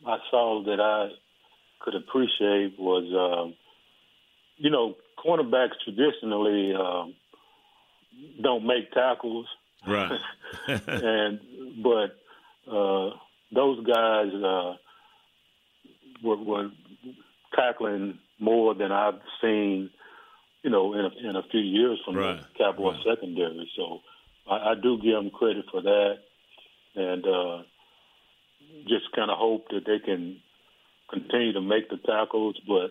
[0.06, 1.08] I saw that I
[1.80, 3.54] could appreciate was, um,
[4.58, 7.14] you know, cornerbacks traditionally um,
[8.40, 9.46] don't make tackles,
[9.84, 10.12] Right.
[10.68, 11.40] and
[11.82, 12.14] but
[12.70, 13.10] uh,
[13.52, 14.74] those guys uh,
[16.22, 16.70] were, were
[17.56, 19.90] tackling more than I've seen,
[20.62, 22.38] you know, in a, in a few years from Right.
[22.38, 23.68] the Cowboy secondary.
[23.76, 24.02] So
[24.48, 26.18] I, I do give them credit for that,
[26.96, 27.62] and uh,
[28.88, 30.40] just kind of hope that they can
[31.10, 32.90] continue to make the tackles, but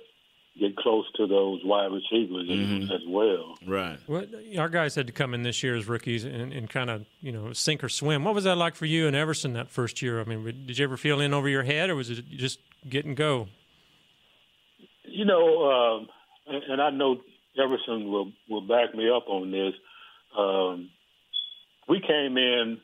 [0.59, 3.57] get close to those wide receivers as- as well.
[3.65, 3.97] Right.
[4.05, 7.05] What our guys had to come in this year as rookies and, and kind of
[7.21, 8.23] you know sink or swim.
[8.23, 10.21] What was that like for you and Everson that first year?
[10.21, 13.05] I mean, did you ever feel in over your head, or was it just get
[13.05, 13.47] and go?
[15.05, 16.07] You know, um,
[16.47, 17.17] and, and I know
[17.61, 19.73] Everson will will back me up on this.
[20.37, 20.89] Um,
[21.89, 22.79] we came in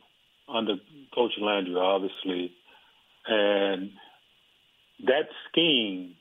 [0.52, 0.76] under
[1.14, 2.52] Coach Landry, obviously,
[3.28, 3.91] and
[5.06, 6.16] that scheme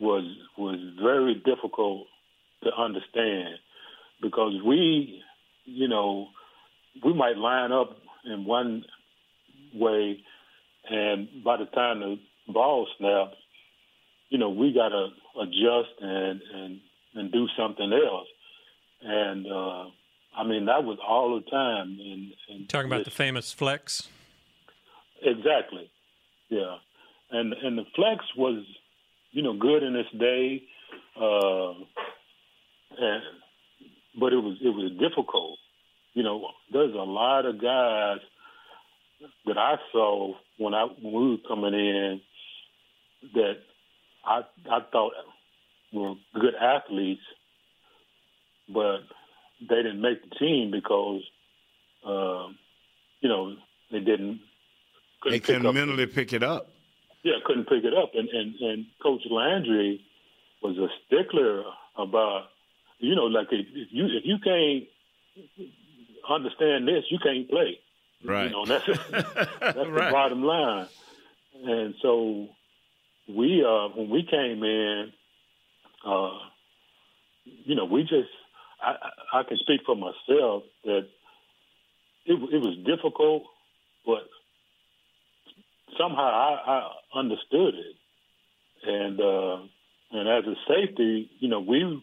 [0.00, 0.24] was
[0.56, 2.06] was very difficult
[2.64, 3.56] to understand
[4.20, 5.22] because we,
[5.64, 6.28] you know,
[7.04, 8.84] we might line up in one
[9.74, 10.20] way,
[10.88, 12.18] and by the time the
[12.52, 13.36] ball snaps,
[14.28, 15.08] you know, we got to
[15.40, 16.80] adjust and and
[17.14, 18.28] and do something else.
[19.04, 19.84] And uh,
[20.36, 21.98] I mean, that was all the time.
[22.00, 24.08] And, and Talking about the famous flex.
[25.22, 25.90] Exactly.
[26.48, 26.76] Yeah.
[27.30, 28.64] And and the flex was,
[29.30, 30.62] you know, good in its day,
[31.18, 31.72] uh,
[32.98, 33.22] and
[34.20, 35.58] but it was it was difficult.
[36.12, 38.18] You know, there's a lot of guys
[39.46, 42.20] that I saw when I when we were coming in
[43.34, 43.54] that
[44.26, 45.12] I I thought
[45.92, 47.22] were good athletes,
[48.68, 49.00] but
[49.68, 51.22] they didn't make the team because,
[52.06, 52.48] uh,
[53.20, 53.54] you know,
[53.90, 54.40] they didn't.
[55.28, 56.68] They couldn't up- mentally pick it up.
[57.22, 58.12] yeah, couldn't pick it up.
[58.14, 60.04] And, and, and Coach Landry
[60.62, 61.62] was a stickler
[61.96, 62.46] about,
[62.98, 64.84] you know, like if, you if you can't
[66.28, 67.78] understand this, you can't play.
[68.24, 68.44] Right.
[68.44, 70.86] You know, that's that's the bottom line.
[71.64, 72.48] And so
[73.28, 75.12] we uh when we came in,
[76.04, 76.38] uh,
[77.44, 78.30] you know, we just
[78.82, 81.08] I, I can speak for myself that
[82.26, 83.44] it it was difficult,
[84.06, 84.28] but
[85.98, 86.72] somehow I,
[87.14, 87.96] I understood it.
[88.84, 89.56] And uh,
[90.12, 92.02] and as a safety, you know, we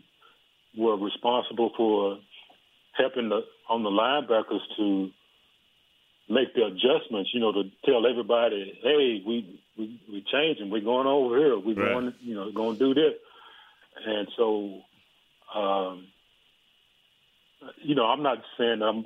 [0.77, 2.19] were responsible for
[2.93, 5.09] helping the on the linebackers to
[6.30, 7.32] make the adjustments.
[7.34, 11.75] You know, to tell everybody, hey, we we we changing, we're going over here, we're
[11.75, 11.91] Right.
[11.91, 13.13] going, you know, going to do this.
[14.05, 14.82] And so,
[15.53, 16.07] um,
[17.84, 19.05] you know, I'm not saying I'm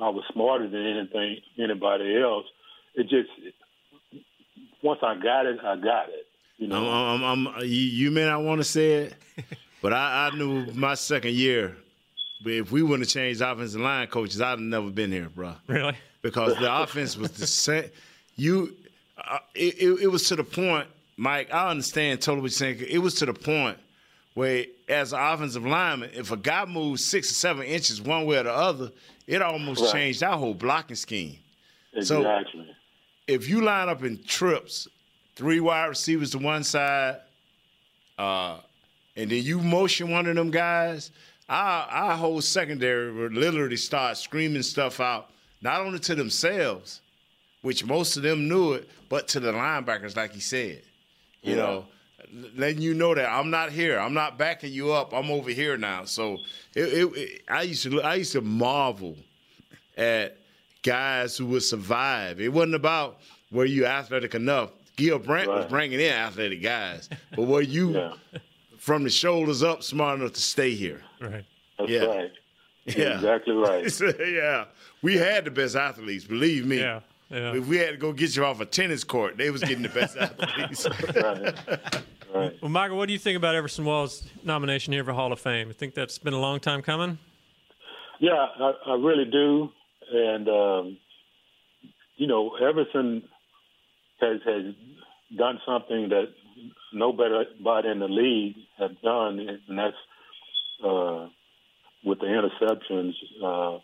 [0.00, 2.46] I was smarter than anything anybody else.
[2.94, 3.28] It just
[4.82, 6.26] once I got it, I got it.
[6.58, 9.14] You know, I'm, I'm, I'm, you, you may not want to say it,
[9.82, 11.76] but I, I knew my second year.
[12.42, 15.54] But if we wouldn't have changed offensive line coaches, I'd have never been here, bro.
[15.66, 15.96] Really?
[16.22, 17.90] Because the offense was the same.
[18.36, 18.76] You,
[19.16, 21.52] uh, it, it, it was to the point, Mike.
[21.52, 22.84] I understand totally what you're saying.
[22.88, 23.78] It was to the point
[24.34, 28.38] where, as an offensive lineman, if a guy moves six or seven inches one way
[28.38, 28.90] or the other,
[29.26, 29.92] it almost Right.
[29.92, 31.38] changed our whole blocking scheme.
[32.00, 32.66] So exactly.
[33.26, 34.88] if you line up in trips,
[35.36, 37.20] three wide receivers to one side,
[38.18, 38.58] uh,
[39.16, 41.10] and then you motion one of them guys,
[41.48, 45.30] our, our whole secondary would literally start screaming stuff out,
[45.60, 47.02] not only to themselves,
[47.60, 50.82] which most of them knew it, but to the linebackers, like he said.
[51.42, 51.56] You Yeah.
[51.56, 51.86] know,
[52.56, 53.98] letting you know that I'm not here.
[53.98, 55.12] I'm not backing you up.
[55.12, 56.04] I'm over here now.
[56.04, 56.38] So
[56.74, 59.16] it, it, it- I used to I used to marvel
[59.96, 60.36] at
[60.82, 62.40] guys who would survive.
[62.40, 63.20] It wasn't about
[63.50, 64.70] were you athletic enough.
[64.96, 68.10] Gil Brandt was bringing in athletic guys, but were you
[68.78, 71.02] from the shoulders up smart enough to stay here?
[71.20, 71.44] Right.
[71.78, 72.04] That's Yeah.
[72.04, 72.30] right.
[72.84, 72.94] Yeah.
[72.96, 74.00] You're exactly right.
[74.32, 74.64] yeah,
[75.02, 76.24] we had the best athletes.
[76.24, 76.78] Believe me.
[76.80, 77.00] Yeah.
[77.32, 77.54] Yeah.
[77.54, 79.88] If we had to go get you off a tennis court, they was getting the
[79.88, 80.86] best athletes.
[82.34, 82.54] right.
[82.60, 85.68] Well, Michael, what do you think about Everson Walls' nomination here for Hall of Fame?
[85.68, 87.18] You think that's been a long time coming.
[88.20, 89.70] Yeah, I, I really do.
[90.12, 90.98] And um,
[92.16, 93.22] you know, Everson
[94.20, 94.74] has has
[95.34, 96.26] done something that
[96.92, 99.96] nobody in the league have done, and that's
[100.84, 101.28] uh,
[102.04, 103.14] with the interceptions.
[103.42, 103.78] Uh,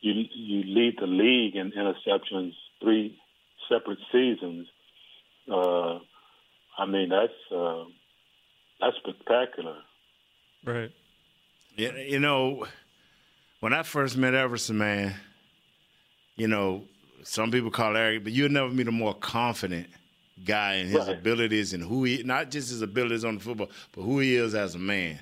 [0.00, 2.52] you you lead the league in interceptions
[2.82, 3.18] three
[3.68, 4.66] separate seasons.
[5.50, 5.98] Uh,
[6.78, 7.84] I mean, that's uh,
[8.80, 9.76] that's spectacular.
[10.64, 10.90] Right.
[11.76, 12.66] Yeah, you know,
[13.60, 15.14] when I first met Everson, man,
[16.36, 16.84] you know,
[17.24, 19.88] some people call Eric, but you'll never meet a more confident
[20.44, 21.18] guy in his Right.
[21.18, 24.54] abilities and who he not just his abilities on the football, but who he is
[24.54, 25.18] as a man.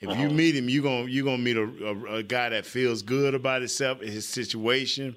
[0.00, 0.34] If you Uh-huh.
[0.34, 3.62] meet him, you're gonna you're gonna meet a, a, a guy that feels good about
[3.62, 5.16] himself, in his situation,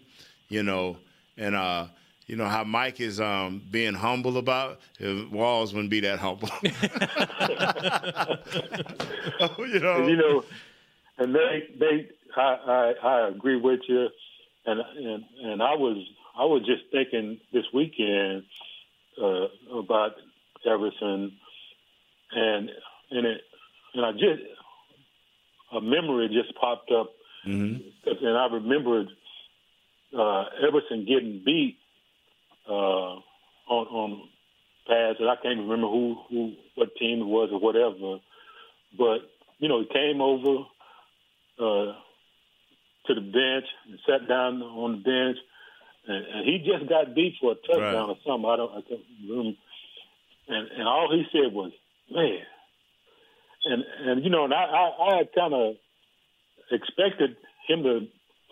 [0.49, 0.97] you know,
[1.37, 1.87] and uh,
[2.27, 4.79] you know how Mike is um, being humble about.
[4.99, 6.49] If Walls wouldn't be that humble.
[9.67, 10.43] you know, And, you know,
[11.17, 14.07] and they they I, I I agree with you,
[14.65, 15.97] and and and I was
[16.37, 18.43] I was just thinking this weekend
[19.21, 20.11] uh, about
[20.65, 21.33] Everson,
[22.31, 22.69] and
[23.11, 23.41] and it
[23.93, 24.41] and I just
[25.73, 27.11] a memory just popped up,
[28.05, 29.07] and I remembered
[30.17, 31.77] uh, Everson getting beat
[32.67, 33.21] uh, on
[33.69, 34.29] on
[34.87, 38.19] pads and I can't remember who who what team it was or whatever,
[38.97, 40.65] but you know he came over
[41.59, 41.93] uh,
[43.07, 45.37] to the bench and sat down on the bench,
[46.07, 48.49] and, and he just got beat for a touchdown or something.
[48.49, 49.57] I don't I can't remember,
[50.47, 51.71] and and all he said was
[52.09, 52.39] man,
[53.65, 55.75] and and you know, and I I, I had kind of
[56.71, 57.37] expected
[57.67, 58.07] him to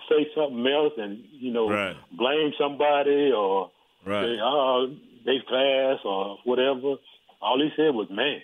[0.09, 1.95] say something else and you know Right.
[2.11, 3.71] blame somebody or
[4.05, 4.23] Right.
[4.25, 4.95] say oh
[5.25, 6.95] they fast or whatever.
[7.41, 8.41] All he said was man.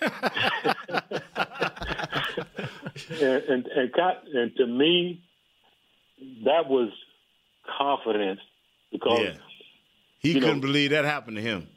[3.10, 3.90] and, and and
[4.34, 5.22] and to me,
[6.44, 6.90] that was
[7.78, 8.40] confidence
[8.92, 9.36] because Yeah.
[10.18, 11.68] He couldn't believe that happened to him.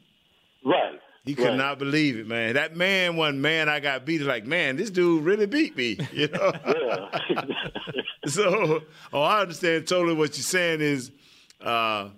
[0.64, 0.98] right.
[1.28, 1.56] He could right.
[1.56, 2.54] not believe it, man.
[2.54, 3.68] That man wasn't man.
[3.68, 4.22] I got beat.
[4.22, 5.98] Like man, this dude really beat me.
[6.14, 6.52] You know.
[6.66, 7.44] Yeah.
[8.24, 8.80] so,
[9.12, 10.80] oh, I understand totally what you're saying.
[10.80, 11.10] Is
[11.62, 12.08] uh,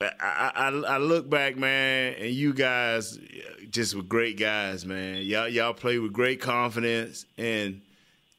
[0.00, 3.20] I, I I look back, man, and you guys
[3.70, 5.18] just were great guys, man.
[5.18, 7.82] Y'all y'all play with great confidence, and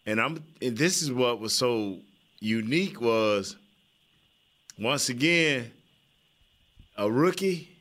[0.05, 1.99] and I'm and this is what was so
[2.41, 3.55] unique was
[4.77, 5.71] once again
[6.97, 7.76] a rookie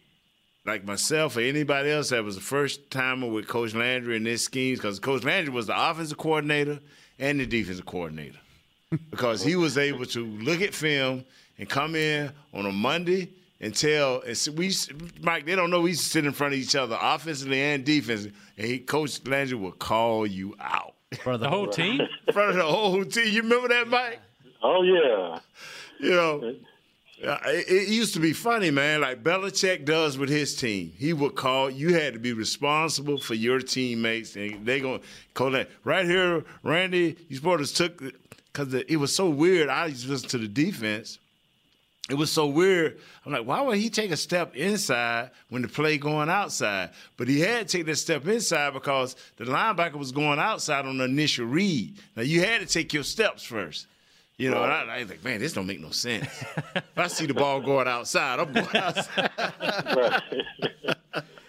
[0.66, 4.42] like myself or anybody else that was the first timer with Coach Landry in this
[4.42, 6.80] scheme because Coach Landry was the offensive coordinator
[7.18, 8.38] and the defensive coordinator
[9.10, 11.24] because he was able to look at film
[11.58, 14.20] and come in on a Monday and tell.
[14.22, 14.72] And so we,
[15.22, 17.84] Mike, they don't know we used to sit in front of each other offensively and
[17.84, 20.94] defensively, and he, Coach Landry would call you out.
[21.22, 22.00] For The whole team?
[22.00, 23.32] in front of the whole team.
[23.32, 24.20] You remember that, Mike?
[24.62, 25.38] Oh yeah.
[26.00, 26.54] You know,
[27.24, 29.00] uh, it, it used to be funny, man.
[29.00, 30.92] Like Belichick does with his team.
[30.96, 31.70] He would call.
[31.70, 35.00] You had to be responsible for your teammates, and they to
[35.34, 37.16] call that right here, Randy.
[37.28, 38.12] You supposed to took
[38.52, 39.68] because it was so weird.
[39.68, 41.18] I used to listen to the defense.
[42.08, 42.98] It was so weird.
[43.24, 46.90] I'm like, why would he take a step inside when the play going outside?
[47.16, 50.98] But he had to take that step inside because the linebacker was going outside on
[50.98, 51.96] the initial read.
[52.14, 53.88] Now you had to take your steps first.
[54.38, 56.26] You know, and I, I was like, man, this don't make no sense.
[56.76, 60.22] if I see the ball going outside, I'm going outside.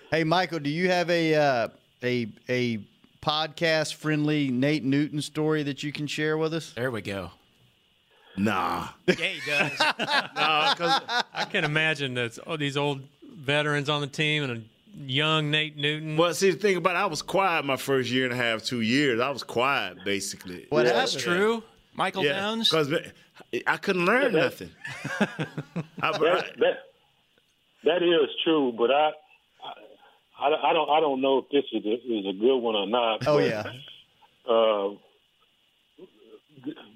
[0.09, 1.67] Hey, Michael, do you have a uh,
[2.01, 2.79] a a
[3.21, 6.71] podcast friendly Nate Newton story that you can share with us?
[6.77, 7.31] There we go.
[8.37, 8.87] Nah.
[9.05, 9.71] Yeah, he does.
[10.35, 11.01] Nah, 'cause-
[11.33, 13.01] I can imagine that all these old
[13.35, 16.15] veterans on the team and a young Nate Newton.
[16.15, 18.63] well, see, the thing about it, I was quiet my first year and a half,
[18.63, 19.19] two years.
[19.19, 20.67] I was quiet, basically.
[20.69, 21.37] What That's happened?
[21.37, 21.63] true.
[21.97, 22.69] Michael Yeah, Downs.
[22.69, 22.93] because
[23.65, 24.69] I couldn't learn nothing.
[25.99, 26.77] That, I- that
[27.83, 29.11] that is true, but I,
[30.39, 32.87] I I don't I don't know if this is a, is a good one or
[32.87, 33.27] not.
[33.27, 33.63] Oh but, yeah.
[34.47, 34.95] Uh,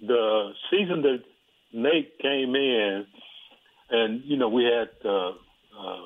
[0.02, 1.24] the season that
[1.74, 3.06] Nate came in,
[3.90, 6.06] and you know we had uh, uh,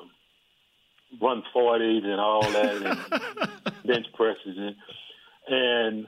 [1.20, 4.76] run forties and all that, and bench presses, and,
[5.48, 6.06] and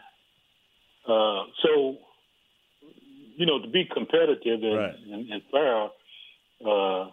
[1.07, 1.97] uh, so
[3.39, 4.95] you know to be competitive and, Right.
[5.13, 7.07] and, and fair, uh,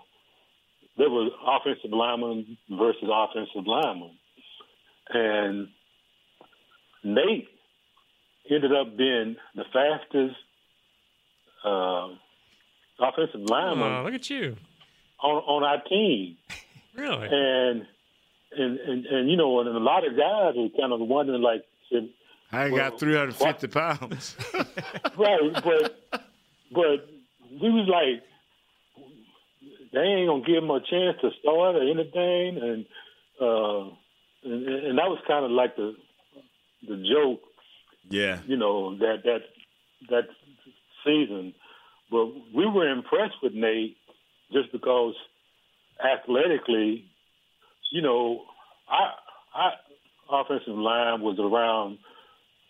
[0.97, 4.11] there was offensive lineman versus offensive lineman,
[5.13, 5.67] and
[7.03, 7.47] Nate
[8.49, 10.35] ended up being the fastest
[11.65, 12.07] uh,
[12.99, 14.55] offensive lineman Oh, look at you.
[15.21, 16.37] on on our team,
[16.95, 17.27] Really?
[17.29, 17.85] and
[18.57, 21.63] and and, and you know, and a lot of guys were kind of wondering, like,
[21.91, 22.09] said,
[22.51, 24.35] I ain't Well, got 350 pounds.
[25.17, 25.99] right, but
[26.71, 27.09] but
[27.61, 28.23] we was like,
[29.93, 32.85] they ain't gonna give him a chance to start or anything, and
[33.41, 33.89] uh,
[34.43, 35.95] and, and that was kind of like the
[36.87, 37.41] the joke
[38.09, 38.39] yeah.
[38.45, 39.41] you know that that
[40.09, 40.27] that
[41.05, 41.53] season.
[42.11, 43.97] But we were impressed with Nate
[44.51, 45.15] just because
[45.99, 47.05] athletically,
[47.91, 48.43] you know,
[48.87, 49.13] our,
[49.55, 51.97] our offensive line was around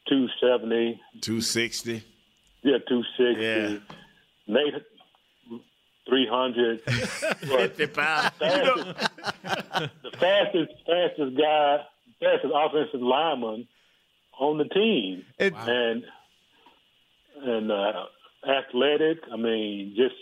[0.08, 2.04] 270, 260.
[2.64, 3.42] yeah, 260.
[3.44, 3.78] Yeah.
[4.48, 4.84] Nate
[6.08, 6.82] 300.
[6.86, 8.32] but 50 pounds.
[8.42, 8.94] You know,
[10.04, 11.78] the fastest fastest guy,
[12.20, 13.68] fastest offensive lineman
[14.40, 16.04] on the team, It- and
[17.42, 18.06] and uh,
[18.48, 19.20] athletic.
[19.32, 20.16] I mean, just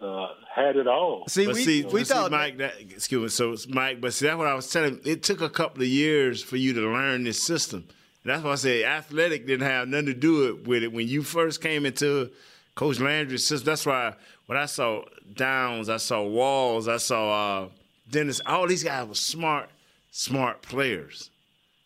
[0.00, 1.24] uh, had it all.
[1.28, 4.00] See, but we see, we but see, thought Mike, that, excuse me, so it's Mike,
[4.00, 5.00] but see, that's what I was telling.
[5.04, 7.88] It took a couple of years for you to learn this system.
[8.24, 11.60] That's why I say athletic didn't have nothing to do with it when you first
[11.60, 12.30] came into
[12.74, 13.66] Coach Landry's system.
[13.66, 14.14] That's why
[14.46, 15.04] when I saw
[15.34, 17.68] Downs, I saw Walls, I saw uh,
[18.08, 18.40] Dennis.
[18.46, 19.70] All these guys were smart,
[20.12, 21.30] smart players.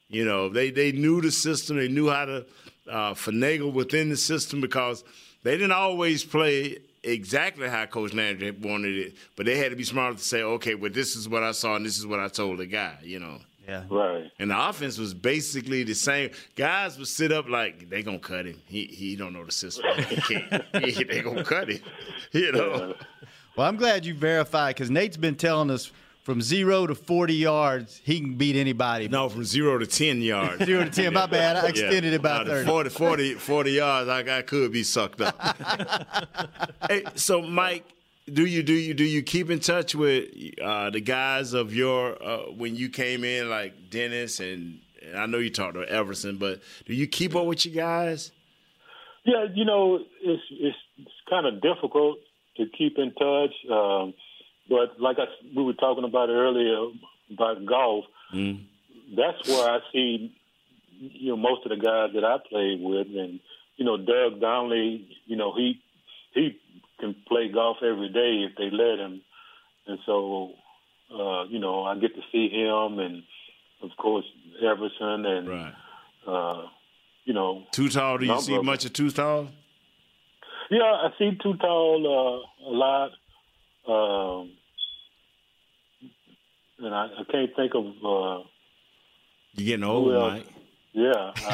[0.08, 1.78] You know, they they knew the system.
[1.78, 2.46] They knew how to
[2.90, 5.04] uh, finagle within the system because
[5.42, 9.84] they didn't always play exactly how Coach Landry wanted it, but they had to be
[9.84, 12.28] smart to say, okay, well, this is what I saw and this is what I
[12.28, 12.98] told the guy.
[13.02, 13.38] You know.
[13.66, 13.84] Yeah.
[13.88, 14.30] Right.
[14.38, 16.30] And the offense was basically the same.
[16.54, 18.60] Guys would sit up like they gonna cut him.
[18.66, 19.84] He he don't know the system.
[20.08, 20.64] He can't.
[20.84, 21.80] He, they gonna cut him.
[22.32, 22.94] You know.
[23.56, 25.90] Well, I'm glad you verified because Nate's been telling us
[26.26, 29.06] from zero to 40 yards, he can beat anybody.
[29.06, 30.64] No, from zero to ten yards.
[30.64, 31.56] Zero to 10, my bad.
[31.56, 32.66] I extended it by 30.
[32.68, 35.40] 40, 40, 40 yards, I, I could be sucked up.
[36.90, 37.84] hey, so Mike,
[38.32, 40.28] do you do you do you keep in touch with
[40.62, 44.80] uh, the guys of your uh, when you came in, like Dennis and
[45.14, 48.32] I know you talked to Everson, but do you keep up with you guys?
[49.24, 52.18] Yeah, you know, it's it's, it's kind of difficult
[52.56, 53.54] to keep in touch.
[53.70, 54.14] Um,
[54.68, 56.90] but like I, we were talking about earlier
[57.32, 58.64] about golf, mm.
[59.16, 60.34] that's where I see
[60.98, 63.40] you know most of the guys that I played with, and
[63.76, 65.80] you know Doug Donley, you know he
[66.34, 66.58] he
[67.00, 69.22] can play golf every day if they let him,
[69.86, 70.52] and so
[71.12, 73.22] uh, you know I get to see him, and
[73.82, 74.24] of course
[74.62, 75.74] Everson, and right.
[76.26, 76.62] uh,
[77.24, 78.18] you know Too Tall.
[78.18, 79.48] Do you see much of Too Tall?
[80.70, 83.10] Yeah, I see Too Tall uh, a lot.
[83.88, 84.52] Um,
[86.78, 87.86] and I, I can't think of.
[88.04, 88.44] Uh,
[89.54, 90.46] you getting old, Mike.
[90.96, 91.52] Yeah, I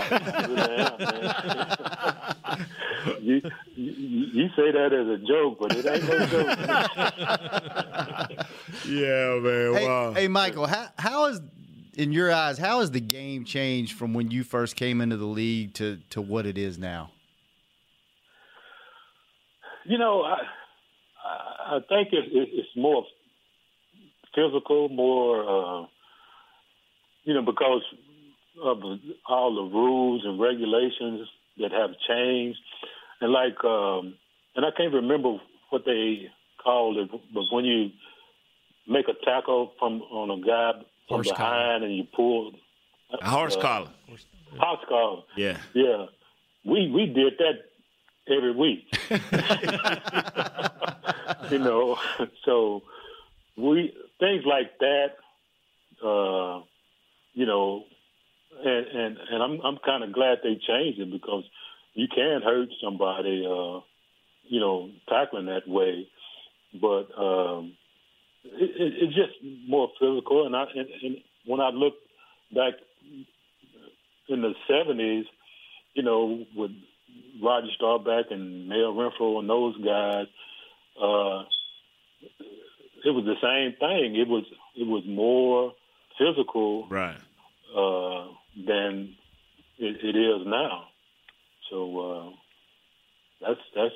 [3.04, 3.42] really you,
[3.74, 3.92] you,
[4.32, 6.46] you say that as a joke, but it ain't no joke.
[8.86, 9.74] yeah, man.
[9.74, 10.12] Hey, wow.
[10.12, 11.40] hey, Michael, how how is
[11.94, 15.26] in your eyes how has the game changed from when you first came into the
[15.26, 17.10] league to to what it is now?
[19.84, 20.38] You know, I
[21.24, 23.04] I think it's it's more
[24.36, 25.86] physical, more uh,
[27.24, 27.82] you know because
[28.62, 28.78] of
[29.28, 31.28] all the rules and regulations
[31.58, 32.58] that have changed,
[33.20, 34.14] and like, um,
[34.56, 35.38] and I can't remember
[35.70, 36.28] what they
[36.62, 37.90] called it, but when you
[38.86, 40.72] make a tackle from on a guy
[41.08, 41.86] from horse behind collar.
[41.86, 42.52] and you pull
[43.12, 43.88] a horse uh, collar,
[44.58, 46.06] horse collar, yeah, yeah,
[46.64, 47.64] we we did that
[48.28, 48.84] every week,
[51.50, 51.98] you know,
[52.44, 52.82] so
[53.56, 55.16] we things like that,
[56.06, 56.60] uh,
[57.34, 57.84] you know,
[58.64, 61.44] and and and I'm I'm kind of glad they changed it because
[61.94, 63.80] you can hurt somebody, uh,
[64.44, 66.08] you know, tackling that way,
[66.80, 67.74] but um,
[68.44, 69.32] it, it, it's just
[69.68, 70.46] more physical.
[70.46, 71.94] And I and, and when I look
[72.54, 72.74] back
[74.28, 75.24] in the '70s,
[75.94, 76.70] you know, with
[77.42, 80.26] Roger Staubach and Mel Renfro and those guys,
[81.00, 81.44] uh,
[83.04, 84.16] it was the same thing.
[84.16, 84.44] It was
[84.76, 85.74] it was more
[86.18, 87.16] physical, right?
[87.76, 89.14] Uh, than
[89.78, 90.84] it, it is now.
[91.70, 92.30] So uh,
[93.40, 93.94] that's that's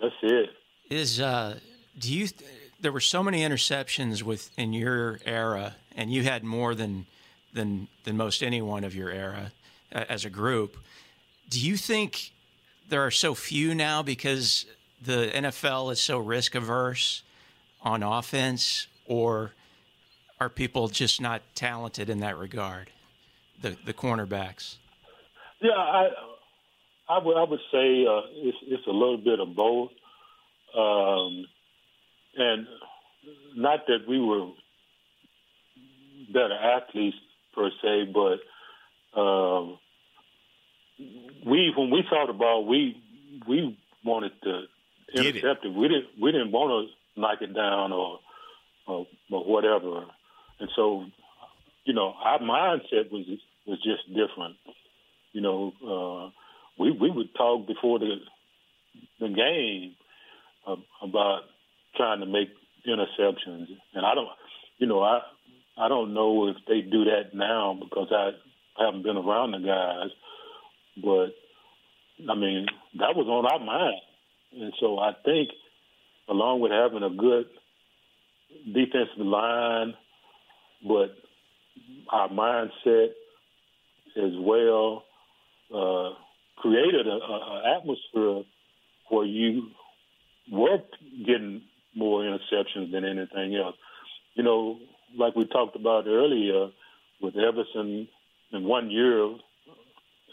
[0.00, 0.50] that's it.
[0.90, 1.58] Is uh,
[1.98, 2.28] do you?
[2.28, 2.50] Th-
[2.80, 7.06] there were so many interceptions with in your era, and you had more than
[7.52, 9.52] than than most anyone of your era
[9.94, 10.76] uh, as a group.
[11.48, 12.32] Do you think
[12.88, 14.66] there are so few now because
[15.00, 17.22] the NFL is so risk averse
[17.82, 19.52] on offense, or
[20.40, 22.90] are people just not talented in that regard?
[23.62, 24.76] The the cornerbacks.
[25.60, 26.08] Yeah, I
[27.08, 29.90] I would I would say uh, it's it's a little bit of both,
[30.76, 31.46] um,
[32.36, 32.66] and
[33.54, 34.48] not that we were
[36.32, 37.16] better athletes
[37.54, 39.78] per se, but um,
[41.46, 43.00] we when we saw the ball, we
[43.46, 44.62] we wanted to
[45.14, 45.68] intercept it.
[45.68, 45.74] it.
[45.74, 48.18] We didn't we didn't want to knock it down or,
[48.86, 50.06] or or whatever,
[50.58, 51.04] and so
[51.84, 53.26] you know our mindset was
[53.66, 54.56] was just different.
[55.32, 56.30] You know, uh,
[56.78, 58.16] we we would talk before the
[59.20, 59.94] the game
[60.66, 61.42] uh, about
[61.96, 62.48] trying to make
[62.86, 64.28] interceptions, and I don't,
[64.78, 65.20] you know, I
[65.78, 68.30] I don't know if they do that now because I
[68.82, 70.10] haven't been around the guys,
[71.02, 72.66] but I mean
[72.98, 74.00] that was on our mind,
[74.60, 75.50] and so I think
[76.28, 77.46] along with having a good
[78.66, 79.94] defensive line,
[80.86, 81.14] but
[82.10, 83.08] our mindset
[84.16, 85.04] as well
[85.74, 86.10] uh,
[86.56, 87.20] created an
[87.76, 88.42] atmosphere
[89.08, 89.68] where you
[90.50, 90.78] were
[91.26, 91.62] getting
[91.94, 93.76] more interceptions than anything else.
[94.34, 94.78] You know,
[95.16, 96.70] like we talked about earlier
[97.20, 98.08] with Everson
[98.52, 99.34] in one year,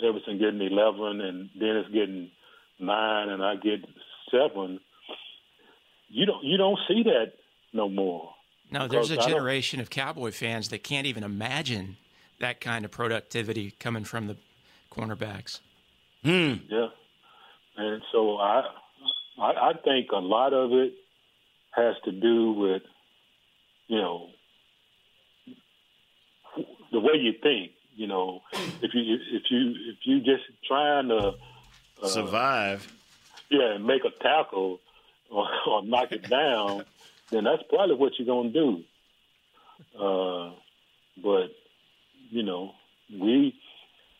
[0.03, 2.31] Everson getting 11 and Dennis getting
[2.79, 3.85] nine and I get
[4.31, 4.79] seven.
[6.07, 7.33] You don't you don't see that
[7.73, 8.33] no more.
[8.71, 11.97] No, there's a generation of Cowboy fans that can't even imagine
[12.39, 14.37] that kind of productivity coming from the
[14.91, 15.59] cornerbacks.
[16.23, 16.55] Hmm.
[16.69, 16.87] Yeah,
[17.77, 18.63] and so I,
[19.39, 20.93] I, I think a lot of it
[21.71, 22.81] has to do with,
[23.87, 24.27] you know,
[26.91, 27.71] the way you think.
[27.95, 31.33] You know, if you if you if you just trying to
[32.01, 32.87] uh, survive,
[33.49, 34.79] yeah, and make a tackle
[35.29, 36.85] or, or knock it down,
[37.29, 38.83] then that's probably what you're gonna do.
[39.99, 40.51] Uh,
[41.21, 41.51] but
[42.29, 42.71] you know,
[43.11, 43.53] we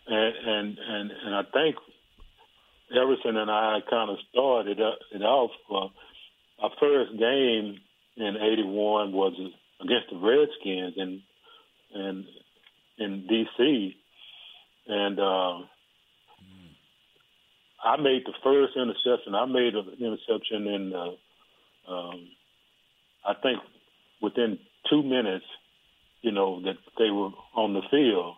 [0.07, 1.75] and and and, and I think
[2.91, 5.51] Everson and I kind of started it off.
[5.69, 7.79] Uh, our first game
[8.17, 9.33] in '81 was
[9.81, 11.21] against the Redskins in
[11.93, 12.25] in
[12.97, 13.95] in D.C.
[14.87, 15.69] and um,
[17.83, 19.35] I made the first interception.
[19.35, 22.27] I made an interception in, uh, um,
[23.25, 23.59] I think,
[24.21, 25.45] within two minutes.
[26.21, 28.35] You know that they were on the field,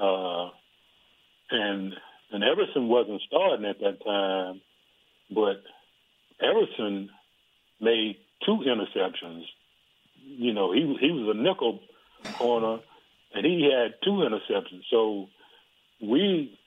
[0.00, 0.50] uh,
[1.50, 1.92] and
[2.32, 4.60] and Everson wasn't starting at that time,
[5.30, 5.62] but
[6.40, 7.10] Everson
[7.80, 9.42] made two interceptions.
[10.24, 11.80] You know, he he was a nickel
[12.38, 12.78] corner,
[13.34, 14.82] and he had two interceptions.
[14.90, 15.28] So
[16.00, 16.58] we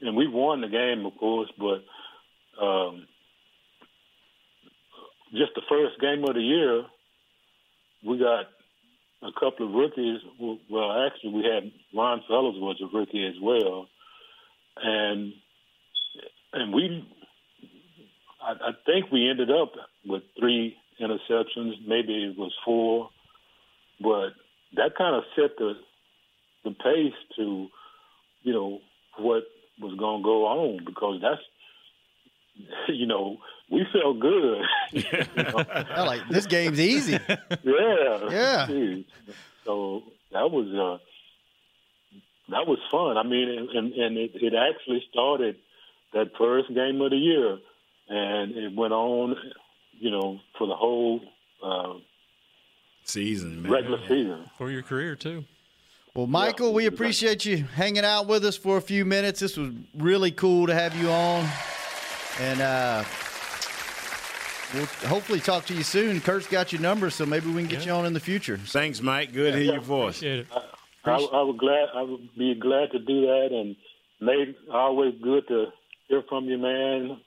[0.00, 1.84] and we won the game, of course, but
[2.62, 3.06] um,
[5.32, 6.84] just the first game of the year,
[8.04, 8.46] we got
[9.26, 10.20] a couple of rookies.
[10.70, 13.88] Well, actually, we had Ron Fellows was a rookie as well,
[14.82, 15.32] and
[16.52, 17.06] and we,
[18.42, 19.72] I, I think we ended up
[20.06, 21.86] with three interceptions.
[21.86, 23.10] Maybe it was four,
[24.00, 24.30] but
[24.76, 25.74] that kind of set the
[26.64, 27.68] the pace to,
[28.42, 28.80] you know,
[29.18, 29.44] what
[29.80, 31.40] was going to go on because that's,
[32.88, 33.38] you know,
[33.70, 34.62] we felt good.
[34.92, 35.64] you know?
[35.96, 37.18] like this game's easy.
[37.62, 38.96] yeah, Yeah.
[39.64, 40.02] So
[40.32, 41.02] that was uh,
[42.50, 43.16] that was fun.
[43.16, 45.56] I mean, and, and, and it, it actually started
[46.12, 47.58] that first game of the year,
[48.08, 49.36] and it went on,
[49.98, 51.20] you know, for the whole
[51.62, 51.94] uh,
[53.04, 53.72] season, man.
[53.72, 54.48] regular season.
[54.56, 55.44] For your career, too.
[56.14, 59.38] Well, Michael, we appreciate you hanging out with us for a few minutes.
[59.40, 61.46] This was really cool to have you on.
[62.38, 63.04] And uh,
[64.74, 66.20] we'll hopefully talk to you soon.
[66.20, 68.58] Kurt's got your number, so maybe we can get you on in the future.
[68.58, 69.32] Thanks, Mike.
[69.32, 70.22] Good to hear your voice.
[70.22, 70.42] I,
[71.04, 73.76] I would glad I would be glad to do that, and
[74.20, 75.66] Nate, always good to
[76.08, 77.20] hear from you, man.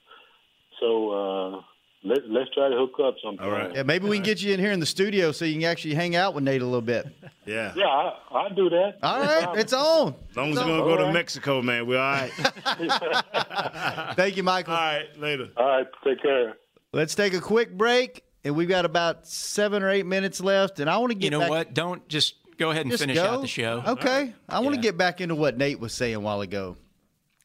[0.80, 1.62] So uh,
[2.04, 3.46] let let's try to hook up sometime.
[3.46, 3.76] All right.
[3.76, 5.94] Yeah, maybe we can get you in here in the studio so you can actually
[5.96, 7.06] hang out with Nate a little bit.
[7.46, 7.74] Yeah.
[7.76, 9.00] Yeah, I, I'll do that.
[9.02, 10.14] All right, it's on.
[10.30, 12.32] As long as we're gonna go to Mexico, man, we're all right.
[14.16, 14.76] Thank you, Michael.
[14.76, 15.50] all right, later.
[15.58, 16.58] All right, take care.
[16.94, 20.80] Let's take a quick break, and we've got about seven or eight minutes left.
[20.80, 21.74] And I want to get You know back- what?
[21.74, 23.26] Don't just go ahead and Just finish go.
[23.26, 23.84] out the show.
[23.88, 24.34] Okay.
[24.48, 24.82] I want to Yeah.
[24.84, 26.78] get back into what Nate was saying a while ago.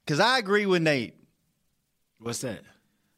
[0.05, 1.15] Because I agree with Nate.
[2.19, 2.61] What's that?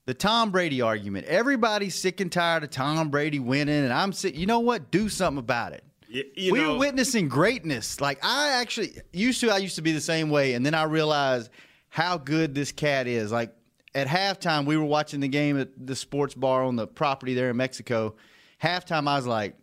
[0.06, 1.26] The Tom Brady argument.
[1.26, 4.36] Everybody's sick and tired of Tom Brady winning, and I'm sick.
[4.36, 4.92] You know what?
[4.92, 5.82] Do something about it.
[6.08, 8.00] You, you We're know, witnessing greatness.
[8.00, 9.50] Like I actually used to.
[9.50, 11.50] I used to be the same way, and then I realized
[11.88, 13.32] how good this cat is.
[13.32, 13.52] Like
[13.96, 17.50] at halftime, we were watching the game at the sports bar on the property there
[17.50, 18.14] in Mexico.
[18.62, 19.56] Halftime, I was like,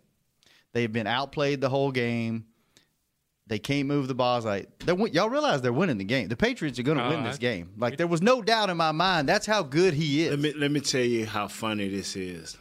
[0.73, 2.45] they've been outplayed the whole game.
[3.53, 4.33] They can't move the ball.
[4.33, 6.27] I was like, they're, y'all realize they're winning the game.
[6.27, 7.37] The Patriots are going to Oh, win this uh-huh.
[7.37, 7.73] game.
[7.77, 9.29] Like there was no doubt in my mind.
[9.29, 10.31] That's how good he is.
[10.31, 12.57] Let me let me tell you how funny this is,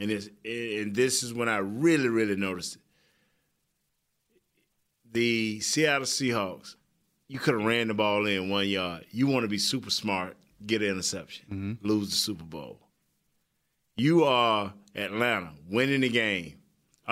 [0.00, 2.82] and this and this is when I really really noticed it.
[5.12, 6.74] The Seattle Seahawks,
[7.28, 9.06] you could have ran the ball in one yard.
[9.12, 10.36] You want to be super smart,
[10.66, 11.86] get an interception, mm-hmm.
[11.88, 12.80] lose the Super Bowl.
[13.96, 16.54] You are Atlanta winning the game.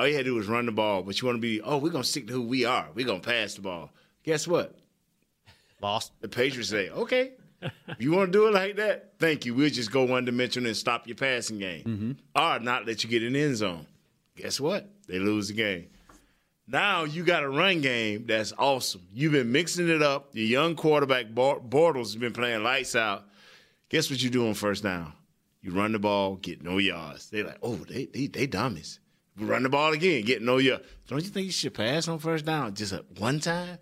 [0.01, 1.76] All you had to do was run the ball, but you want to be, oh,
[1.76, 2.88] we're gonna stick to who we are.
[2.94, 3.90] We're gonna pass the ball.
[4.24, 4.74] Guess what?
[5.82, 6.12] Lost.
[6.22, 9.55] The Patriots say, okay, if you want to do it like that, thank you.
[9.55, 12.12] We'll just go one dimensional and stop your passing game, mm-hmm.
[12.34, 13.84] or not let you get an end zone.
[14.36, 14.88] Guess what?
[15.07, 15.88] They lose the game.
[16.66, 19.03] Now you got a run game that's awesome.
[19.12, 20.30] You've been mixing it up.
[20.32, 23.24] Your young quarterback Bortles has been playing lights out.
[23.90, 25.12] Guess what you do on first down?
[25.61, 27.28] You run the ball, get no yards.
[27.28, 28.98] They're like, oh, they they, they dummies.
[29.41, 30.82] We run the ball again, get no yard.
[31.09, 33.78] Don't you think you should pass on first down just at one time?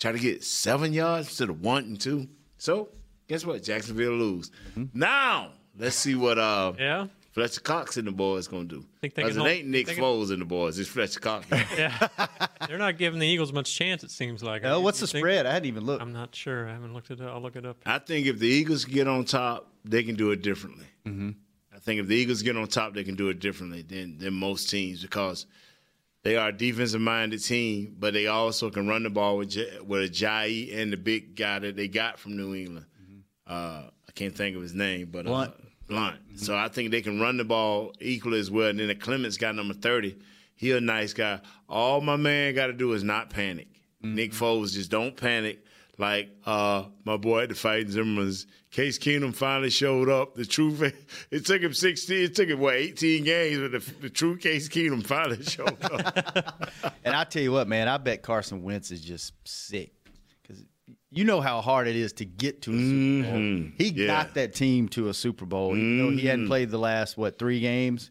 [0.00, 2.28] Try to get seven yards instead of one and two.
[2.58, 2.88] So
[3.28, 3.62] guess what?
[3.62, 4.50] Jacksonville lose.
[4.92, 7.06] Now let's see what uh Yeah.
[7.32, 8.84] Fletcher Cox and the boys gonna do.
[9.00, 10.78] Because it hold- ain't Nick they can- Foles and the boys.
[10.78, 11.46] It's Fletcher Cox.
[11.76, 12.08] Yeah.
[12.68, 14.62] They're not giving the Eagles much chance, it seems like.
[14.62, 15.46] No, what's the think- spread?
[15.46, 16.00] I hadn't even looked.
[16.02, 16.68] I'm not sure.
[16.68, 17.30] I haven't looked it up.
[17.30, 17.76] I'll look it up.
[17.86, 20.86] I think if the Eagles get on top, they can do it differently.
[21.06, 21.30] Mm-hmm.
[21.84, 24.32] I think if the Eagles get on top, they can do it differently than than
[24.32, 25.44] most teams because
[26.22, 29.80] they are a defensive minded team, but they also can run the ball with J-
[29.86, 32.86] with Ajayi and the big guy that they got from New England.
[33.46, 35.50] Uh, I can't think of his name, but Blount.
[35.50, 36.16] Uh, Blount.
[36.36, 38.68] So I think they can run the ball equally as well.
[38.68, 40.16] And then the Clements got number thirty.
[40.56, 41.40] He a nice guy.
[41.68, 43.68] All my man got to do is not panic.
[44.00, 45.62] Nick Foles just don't panic.
[45.96, 50.34] Like uh, my boy at the Fighting Zimmermans, Case Keenum finally showed up.
[50.34, 50.76] The true,
[51.30, 54.68] it took him sixteen, it took him what eighteen games, but the, the true Case
[54.68, 56.72] Keenum finally showed up.
[57.04, 59.92] And I tell you what, man, I bet Carson Wentz is just sick
[60.42, 60.64] because
[61.10, 63.38] you know how hard it is to get to a Super Bowl.
[63.40, 63.72] Mhm.
[63.78, 64.06] He Yeah.
[64.06, 65.76] got that team to a Super Bowl.
[65.76, 66.48] You know, he hadn't Mhm.
[66.48, 68.10] played the last what three games,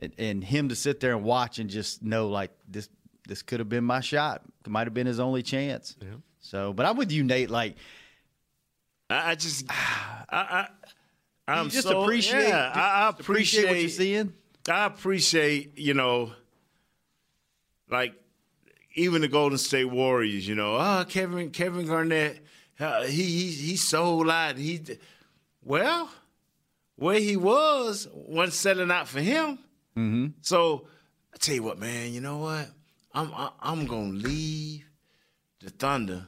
[0.00, 2.88] and, and him to sit there and watch and just know like this,
[3.28, 4.42] this could have been my shot.
[4.64, 5.96] It might have been his only chance.
[6.00, 6.08] Yeah.
[6.40, 7.50] So, but I'm with you, Nate.
[7.50, 7.76] Like,
[9.08, 10.68] I, I just, I, I,
[11.48, 14.32] I'm just so, appreciate, yeah, I, I just appreciate what you're seeing.
[14.68, 16.32] I appreciate, you know,
[17.90, 18.14] like
[18.94, 20.46] even the Golden State Warriors.
[20.46, 22.44] You know, oh Kevin Kevin Garnett,
[22.78, 24.56] uh, he he he sold out.
[24.56, 24.80] He
[25.64, 26.10] well,
[26.96, 29.58] where he was wasn't selling out for him.
[29.96, 30.26] Mm-hmm.
[30.42, 30.86] So
[31.34, 32.12] I tell you what, man.
[32.12, 32.68] You know what?
[33.12, 34.84] I'm I, I'm gonna leave
[35.60, 36.26] the Thunder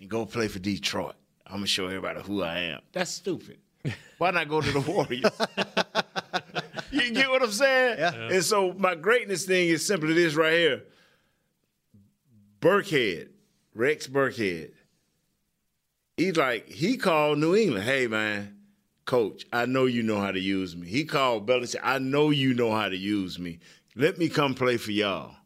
[0.00, 1.14] and go play for Detroit.
[1.46, 2.80] I'm gonna show everybody who I am.
[2.92, 3.58] That's stupid.
[4.18, 5.30] Why not go to the Warriors?
[6.90, 7.98] you get what I'm saying?
[7.98, 8.14] Yeah.
[8.14, 10.82] And so my greatness thing is simply this right here.
[12.60, 13.28] Burkhead,
[13.74, 14.72] Rex Burkhead.
[16.16, 18.56] He's like, he called New England, hey man,
[19.04, 20.88] coach, I know you know how to use me.
[20.88, 23.58] He called Belichick, I know you know how to use me.
[23.94, 25.36] Let me come play for y'all.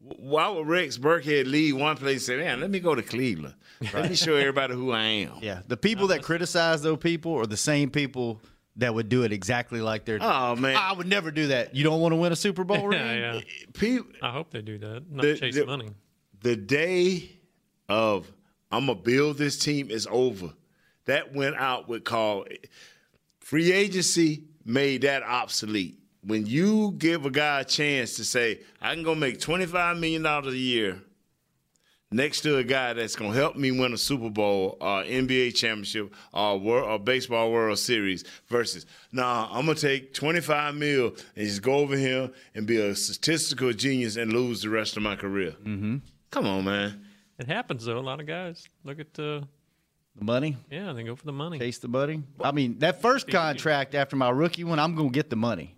[0.00, 3.54] Why would Rex Burkhead leave one place and say, man, let me go to Cleveland.
[3.92, 5.32] Let me show everybody who I am.
[5.40, 6.26] Yeah, the people that uh-huh.
[6.26, 8.40] criticize those people are the same people
[8.76, 10.18] that would do it exactly like they're.
[10.20, 11.74] Oh man, I would never do that.
[11.74, 13.00] You don't want to win a Super Bowl ring.
[13.00, 13.40] Yeah, yeah.
[13.72, 15.10] People, I hope they do that.
[15.10, 15.90] Not The- chase the- money.
[16.42, 17.30] the day
[17.88, 18.30] of
[18.70, 20.52] I'm gonna build this team is over.
[21.06, 22.44] That went out with call
[23.40, 25.97] free agency made that obsolete.
[26.22, 29.96] When you give a guy a chance to say, I can go make twenty five
[29.98, 31.00] million dollars a year
[32.10, 36.12] next to a guy that's gonna help me win a Super Bowl or NBA championship
[36.32, 41.06] or world or baseball world series versus nah, I'm gonna take 25 mil
[41.36, 45.02] and just go over here and be a statistical genius and lose the rest of
[45.02, 45.52] my career.
[45.64, 45.96] Mm-hmm.
[46.30, 47.04] Come on, man.
[47.38, 47.98] It happens though.
[47.98, 49.42] A lot of guys look at uh,
[50.16, 51.58] The money, yeah, they go for the money.
[51.58, 52.22] chase the money.
[52.42, 55.76] I mean, that first contract after my rookie one, I'm gonna get the money,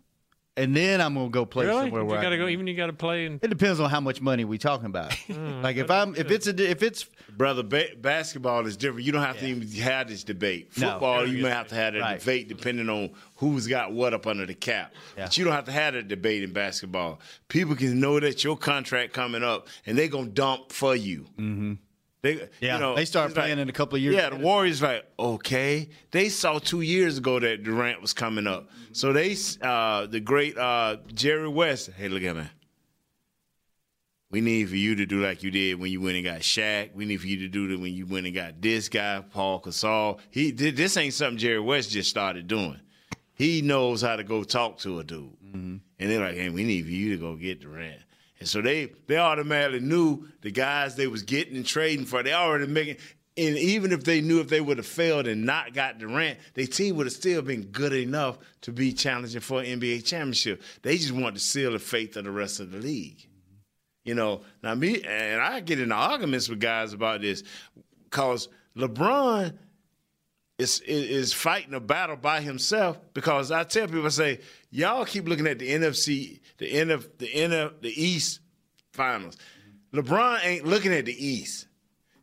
[0.60, 1.82] and then I'm gonna go play really?
[1.82, 2.48] somewhere You where I got to can- go.
[2.48, 5.14] Even you got to play and It depends on how much money we talking about.
[5.62, 7.06] like if I'm if it's a if it's
[7.36, 9.06] Brother, ba- basketball is different.
[9.06, 10.76] You don't have to even have this debate.
[10.76, 10.90] No.
[10.90, 12.18] Football, you may have to have a Right.
[12.18, 14.92] debate depending on who's got what up under the cap.
[15.16, 15.24] Yeah.
[15.26, 17.20] But you don't have to have a debate in basketball.
[17.48, 21.26] People can know that your contract coming up and they're going to dump for you.
[21.38, 21.74] Mm-hmm.
[22.22, 24.14] They, Yeah, you know, they start it's like- playing in a couple of years.
[24.14, 25.88] Yeah, the Warriors like okay.
[26.10, 30.58] They saw two years ago that Durant was coming up, so they uh, the great
[30.58, 31.90] uh, Jerry West.
[31.96, 32.44] Hey, look at me.
[34.30, 36.94] We need for you to do like you did when you went and got Shaq.
[36.94, 39.60] We need for you to do that when you went and got this guy, Paul
[39.60, 40.20] Gasol.
[40.30, 42.78] He this ain't something Jerry West just started doing.
[43.34, 45.32] He knows how to go talk to a dude.
[45.52, 48.00] And they're like, hey, we need for you to go get Durant.
[48.40, 52.22] And so they they automatically knew the guys they was getting and trading for.
[52.22, 52.96] They already making
[53.36, 56.66] and even if they knew if they would have failed and not got Durant, their
[56.66, 60.62] team would have still been good enough to be challenging for an NBA championship.
[60.82, 63.26] They just want to seal the faith of the rest of the league.
[64.04, 67.44] You know, now me and I get into arguments with guys about this
[68.04, 69.56] because LeBron
[70.58, 72.98] is, is is fighting a battle by himself.
[73.14, 77.26] Because I tell people, I say, y'all keep looking at the NFC, the NF, the
[77.26, 78.40] NF, the East
[78.92, 79.36] finals.
[79.92, 81.66] LeBron ain't looking at the East.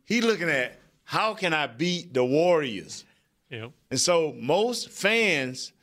[0.05, 3.03] He looking at how can I beat the Warriors.
[3.49, 3.71] Yep.
[3.89, 5.73] And so most fans,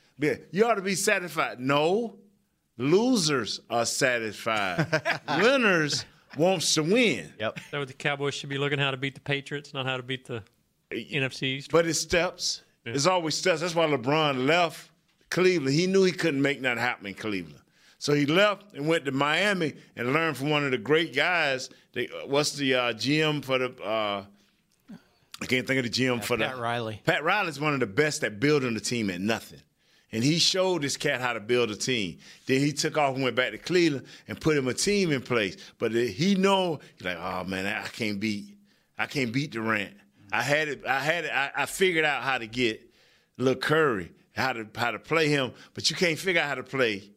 [0.52, 1.58] you ought to be satisfied.
[1.58, 2.16] No,
[2.78, 4.86] losers are satisfied.
[5.40, 6.04] Winners
[6.38, 7.32] wants to win.
[7.40, 7.58] Yep.
[7.72, 10.02] That what the Cowboys should be looking how to beat the Patriots, not how to
[10.02, 10.44] beat the
[10.92, 11.72] NFC East?
[11.72, 12.62] But it's steps.
[12.84, 13.62] It's always steps.
[13.62, 14.90] That's why LeBron left
[15.30, 15.74] Cleveland.
[15.74, 17.63] He knew he couldn't make nothing happen in Cleveland.
[18.04, 21.70] So he left and went to Miami and learned from one of the great guys.
[21.94, 23.82] They, what's the uh, GM for the?
[23.82, 24.24] Uh,
[25.40, 26.44] I can't think of the GM for the.
[26.44, 27.00] Pat Riley.
[27.06, 29.62] Pat Riley's one of the best at building a team at nothing.
[30.12, 32.18] And he showed this cat how to build a team.
[32.44, 35.22] Then he took off and went back to Cleveland and put him a team in
[35.22, 35.56] place.
[35.78, 38.54] But he know he's like, oh man, I can't beat,
[38.98, 39.94] I can't beat Durant.
[40.30, 42.82] I had it, I had it, I, I figured out how to get
[43.38, 46.62] Lil Curry, how to how to play him, but you can't figure out how to
[46.62, 47.13] play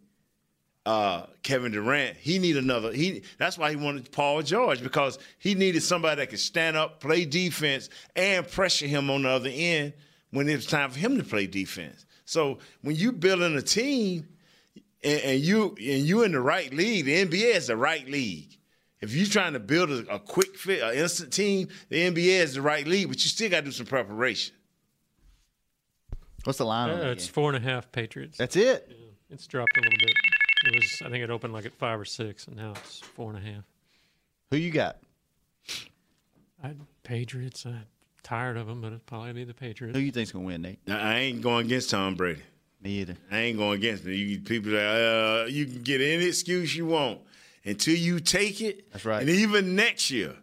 [0.87, 2.15] uh, Kevin Durant.
[2.15, 2.93] He need another.
[2.93, 7.01] He that's why he wanted Paul George because he needed somebody that could stand up,
[7.01, 9.91] play defense, and pressure him on the other end
[10.31, 12.05] when it was time for him to play defense.
[12.23, 14.29] So when you building a team
[15.03, 18.57] and, and you and you in the right league, the NBA is the right league.
[19.01, 22.53] If you're trying to build a, a quick fit, an instant team, the NBA is
[22.53, 24.55] the right league, but you still got to do some preparation.
[26.45, 26.91] What's the line?
[26.91, 27.33] on it's game?
[27.33, 28.37] four and a half Patriots.
[28.37, 28.89] That's it.
[29.29, 30.36] It's dropped a little bit.
[30.65, 33.29] It was, I think it opened like at five or six, and now it's four
[33.29, 33.63] and a half.
[34.51, 34.97] Who you got?
[36.63, 37.65] I, Patriots.
[37.65, 37.85] I'm
[38.23, 39.97] tired of them, but it'll probably be the Patriots.
[39.97, 40.79] Who you think's gonna win, Nate?
[40.87, 42.41] Now, I ain't going against Tom Brady.
[42.81, 43.17] Me either.
[43.31, 44.13] I ain't going against him.
[44.13, 47.19] You people, uh, you can get any excuse you want,
[47.65, 48.91] until you take it.
[48.91, 49.21] That's right.
[49.21, 50.35] And even next year,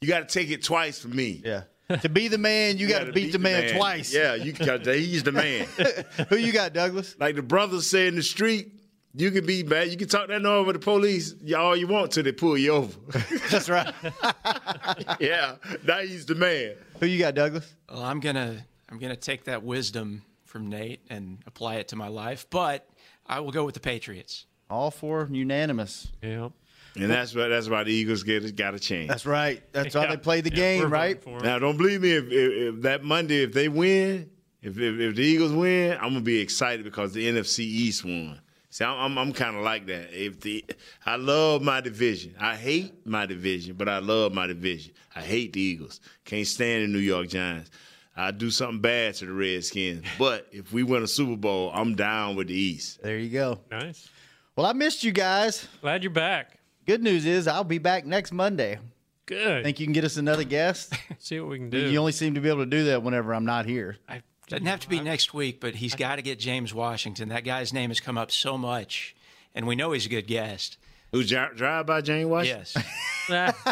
[0.00, 1.42] you got to take it twice for me.
[1.44, 1.62] Yeah.
[2.00, 4.12] to be the man, you, got to gotta beat, the man, twice.
[4.14, 5.66] Yeah, you got he's the man.
[6.28, 7.16] Who you got, Douglas?
[7.18, 8.72] Like the brothers say in the street,
[9.14, 9.88] you can be bad.
[9.88, 12.98] You can talk that over the police all you want till they pull you over.
[13.50, 13.94] That's right.
[15.20, 15.56] yeah,
[15.86, 16.74] now he's the man.
[17.00, 17.74] Who you got, Douglas?
[17.90, 22.08] Well, I'm gonna I'm gonna take that wisdom from Nate and apply it to my
[22.08, 22.88] life, but
[23.26, 24.46] I will go with the Patriots.
[24.70, 26.10] All four unanimous.
[26.22, 26.48] Yeah.
[26.96, 29.08] And that's why that's why the Eagles get got a chance.
[29.08, 29.62] That's right.
[29.72, 30.10] That's why Yeah.
[30.10, 31.22] they play the Yeah, game, right?
[31.22, 31.42] voting.
[31.42, 32.32] Now, don't believe me if, if,
[32.76, 34.30] if that Monday if they win,
[34.62, 38.40] if, if if the Eagles win, I'm gonna be excited because the NFC East won.
[38.74, 40.12] See, I'm I'm, I'm kind of like that.
[40.12, 40.64] If the
[41.06, 44.94] I love my division, I hate my division, but I love my division.
[45.14, 46.00] I hate the Eagles.
[46.24, 47.70] Can't stand the New York Giants.
[48.16, 51.94] I do something bad to the Redskins, but if we win a Super Bowl, I'm
[51.94, 53.00] down with the East.
[53.00, 53.60] There you go.
[53.70, 54.08] Nice.
[54.56, 55.68] Well, I missed you guys.
[55.80, 56.58] Glad you're back.
[56.84, 58.80] Good news is I'll be back next Monday.
[59.26, 59.62] Good.
[59.62, 60.92] Think you can get us another guest?
[61.20, 61.78] See what we can do.
[61.78, 63.98] you only seem to be able to do that whenever I'm not here.
[64.08, 67.30] I, Doesn't have to be next week, but he's got to get James Washington.
[67.30, 69.16] That guy's name has come up so much,
[69.54, 70.76] and we know he's a good guest.
[71.12, 72.66] Who's drive by Jane Washington?
[72.74, 73.54] Yes.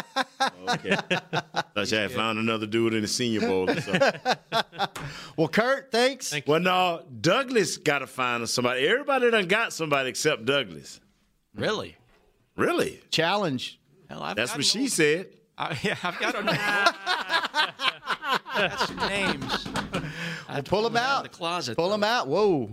[0.67, 0.95] Okay.
[1.75, 4.11] Thought you had found another dude in the Senior Bowl or something.
[5.37, 6.29] Well, Kurt, thanks.
[6.31, 8.87] Thank Well, no, Douglas got to find somebody.
[8.87, 10.99] Everybody done got somebody except Douglas.
[11.55, 11.95] really?
[12.55, 12.99] Really?
[13.11, 13.79] Challenge.
[14.09, 15.27] Hell, I've That's what she old- said.
[15.57, 16.43] I, uh, yeah, I've got a
[18.57, 19.67] That's some names.
[20.47, 21.23] I Well, pull them out out.
[21.23, 21.75] the closet.
[21.75, 21.91] Pull though.
[21.93, 22.27] them out.
[22.27, 22.69] Whoa.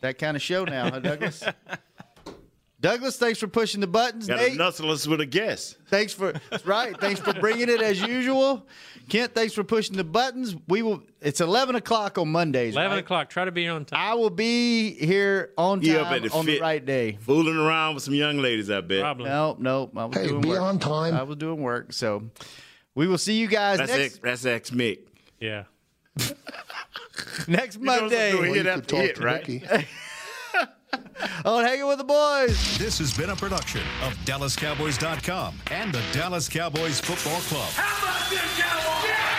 [0.00, 1.44] That kind of show now, huh, Douglas?
[2.82, 4.26] Douglas, thanks for pushing the buttons.
[4.26, 5.78] Got Nate, to nuzzle us with a guest.
[5.86, 6.98] thanks for that's right.
[7.00, 8.66] Thanks for bringing it as usual.
[9.08, 10.56] Kent, thanks for pushing the buttons.
[10.66, 11.00] We will.
[11.20, 12.74] It's eleven o'clock on Mondays.
[12.74, 12.98] 11 right?
[12.98, 13.30] o'clock.
[13.30, 14.00] Try to be on time.
[14.00, 16.56] I will be here on time up at the on fit.
[16.56, 17.18] the right day.
[17.20, 19.00] Fooling around with some young ladies, I bet.
[19.00, 19.26] Probably.
[19.26, 20.60] No, no, I was Hey, doing be work.
[20.60, 21.14] on time.
[21.14, 21.92] I was doing work.
[21.92, 22.24] So
[22.96, 24.98] we will see you guys That's next ex, that's ex Mick.
[25.38, 25.64] Yeah.
[27.48, 28.30] next Monday.
[28.30, 29.86] You know Monday something, Well, hit you after could talk hit, to right?
[30.92, 31.04] Ricky.
[31.44, 32.78] on Hanging with the Boys.
[32.78, 37.70] This has been a production of DallasCowboys.com and the Dallas Cowboys Football Club.
[37.74, 39.31] How about this, Cowboys?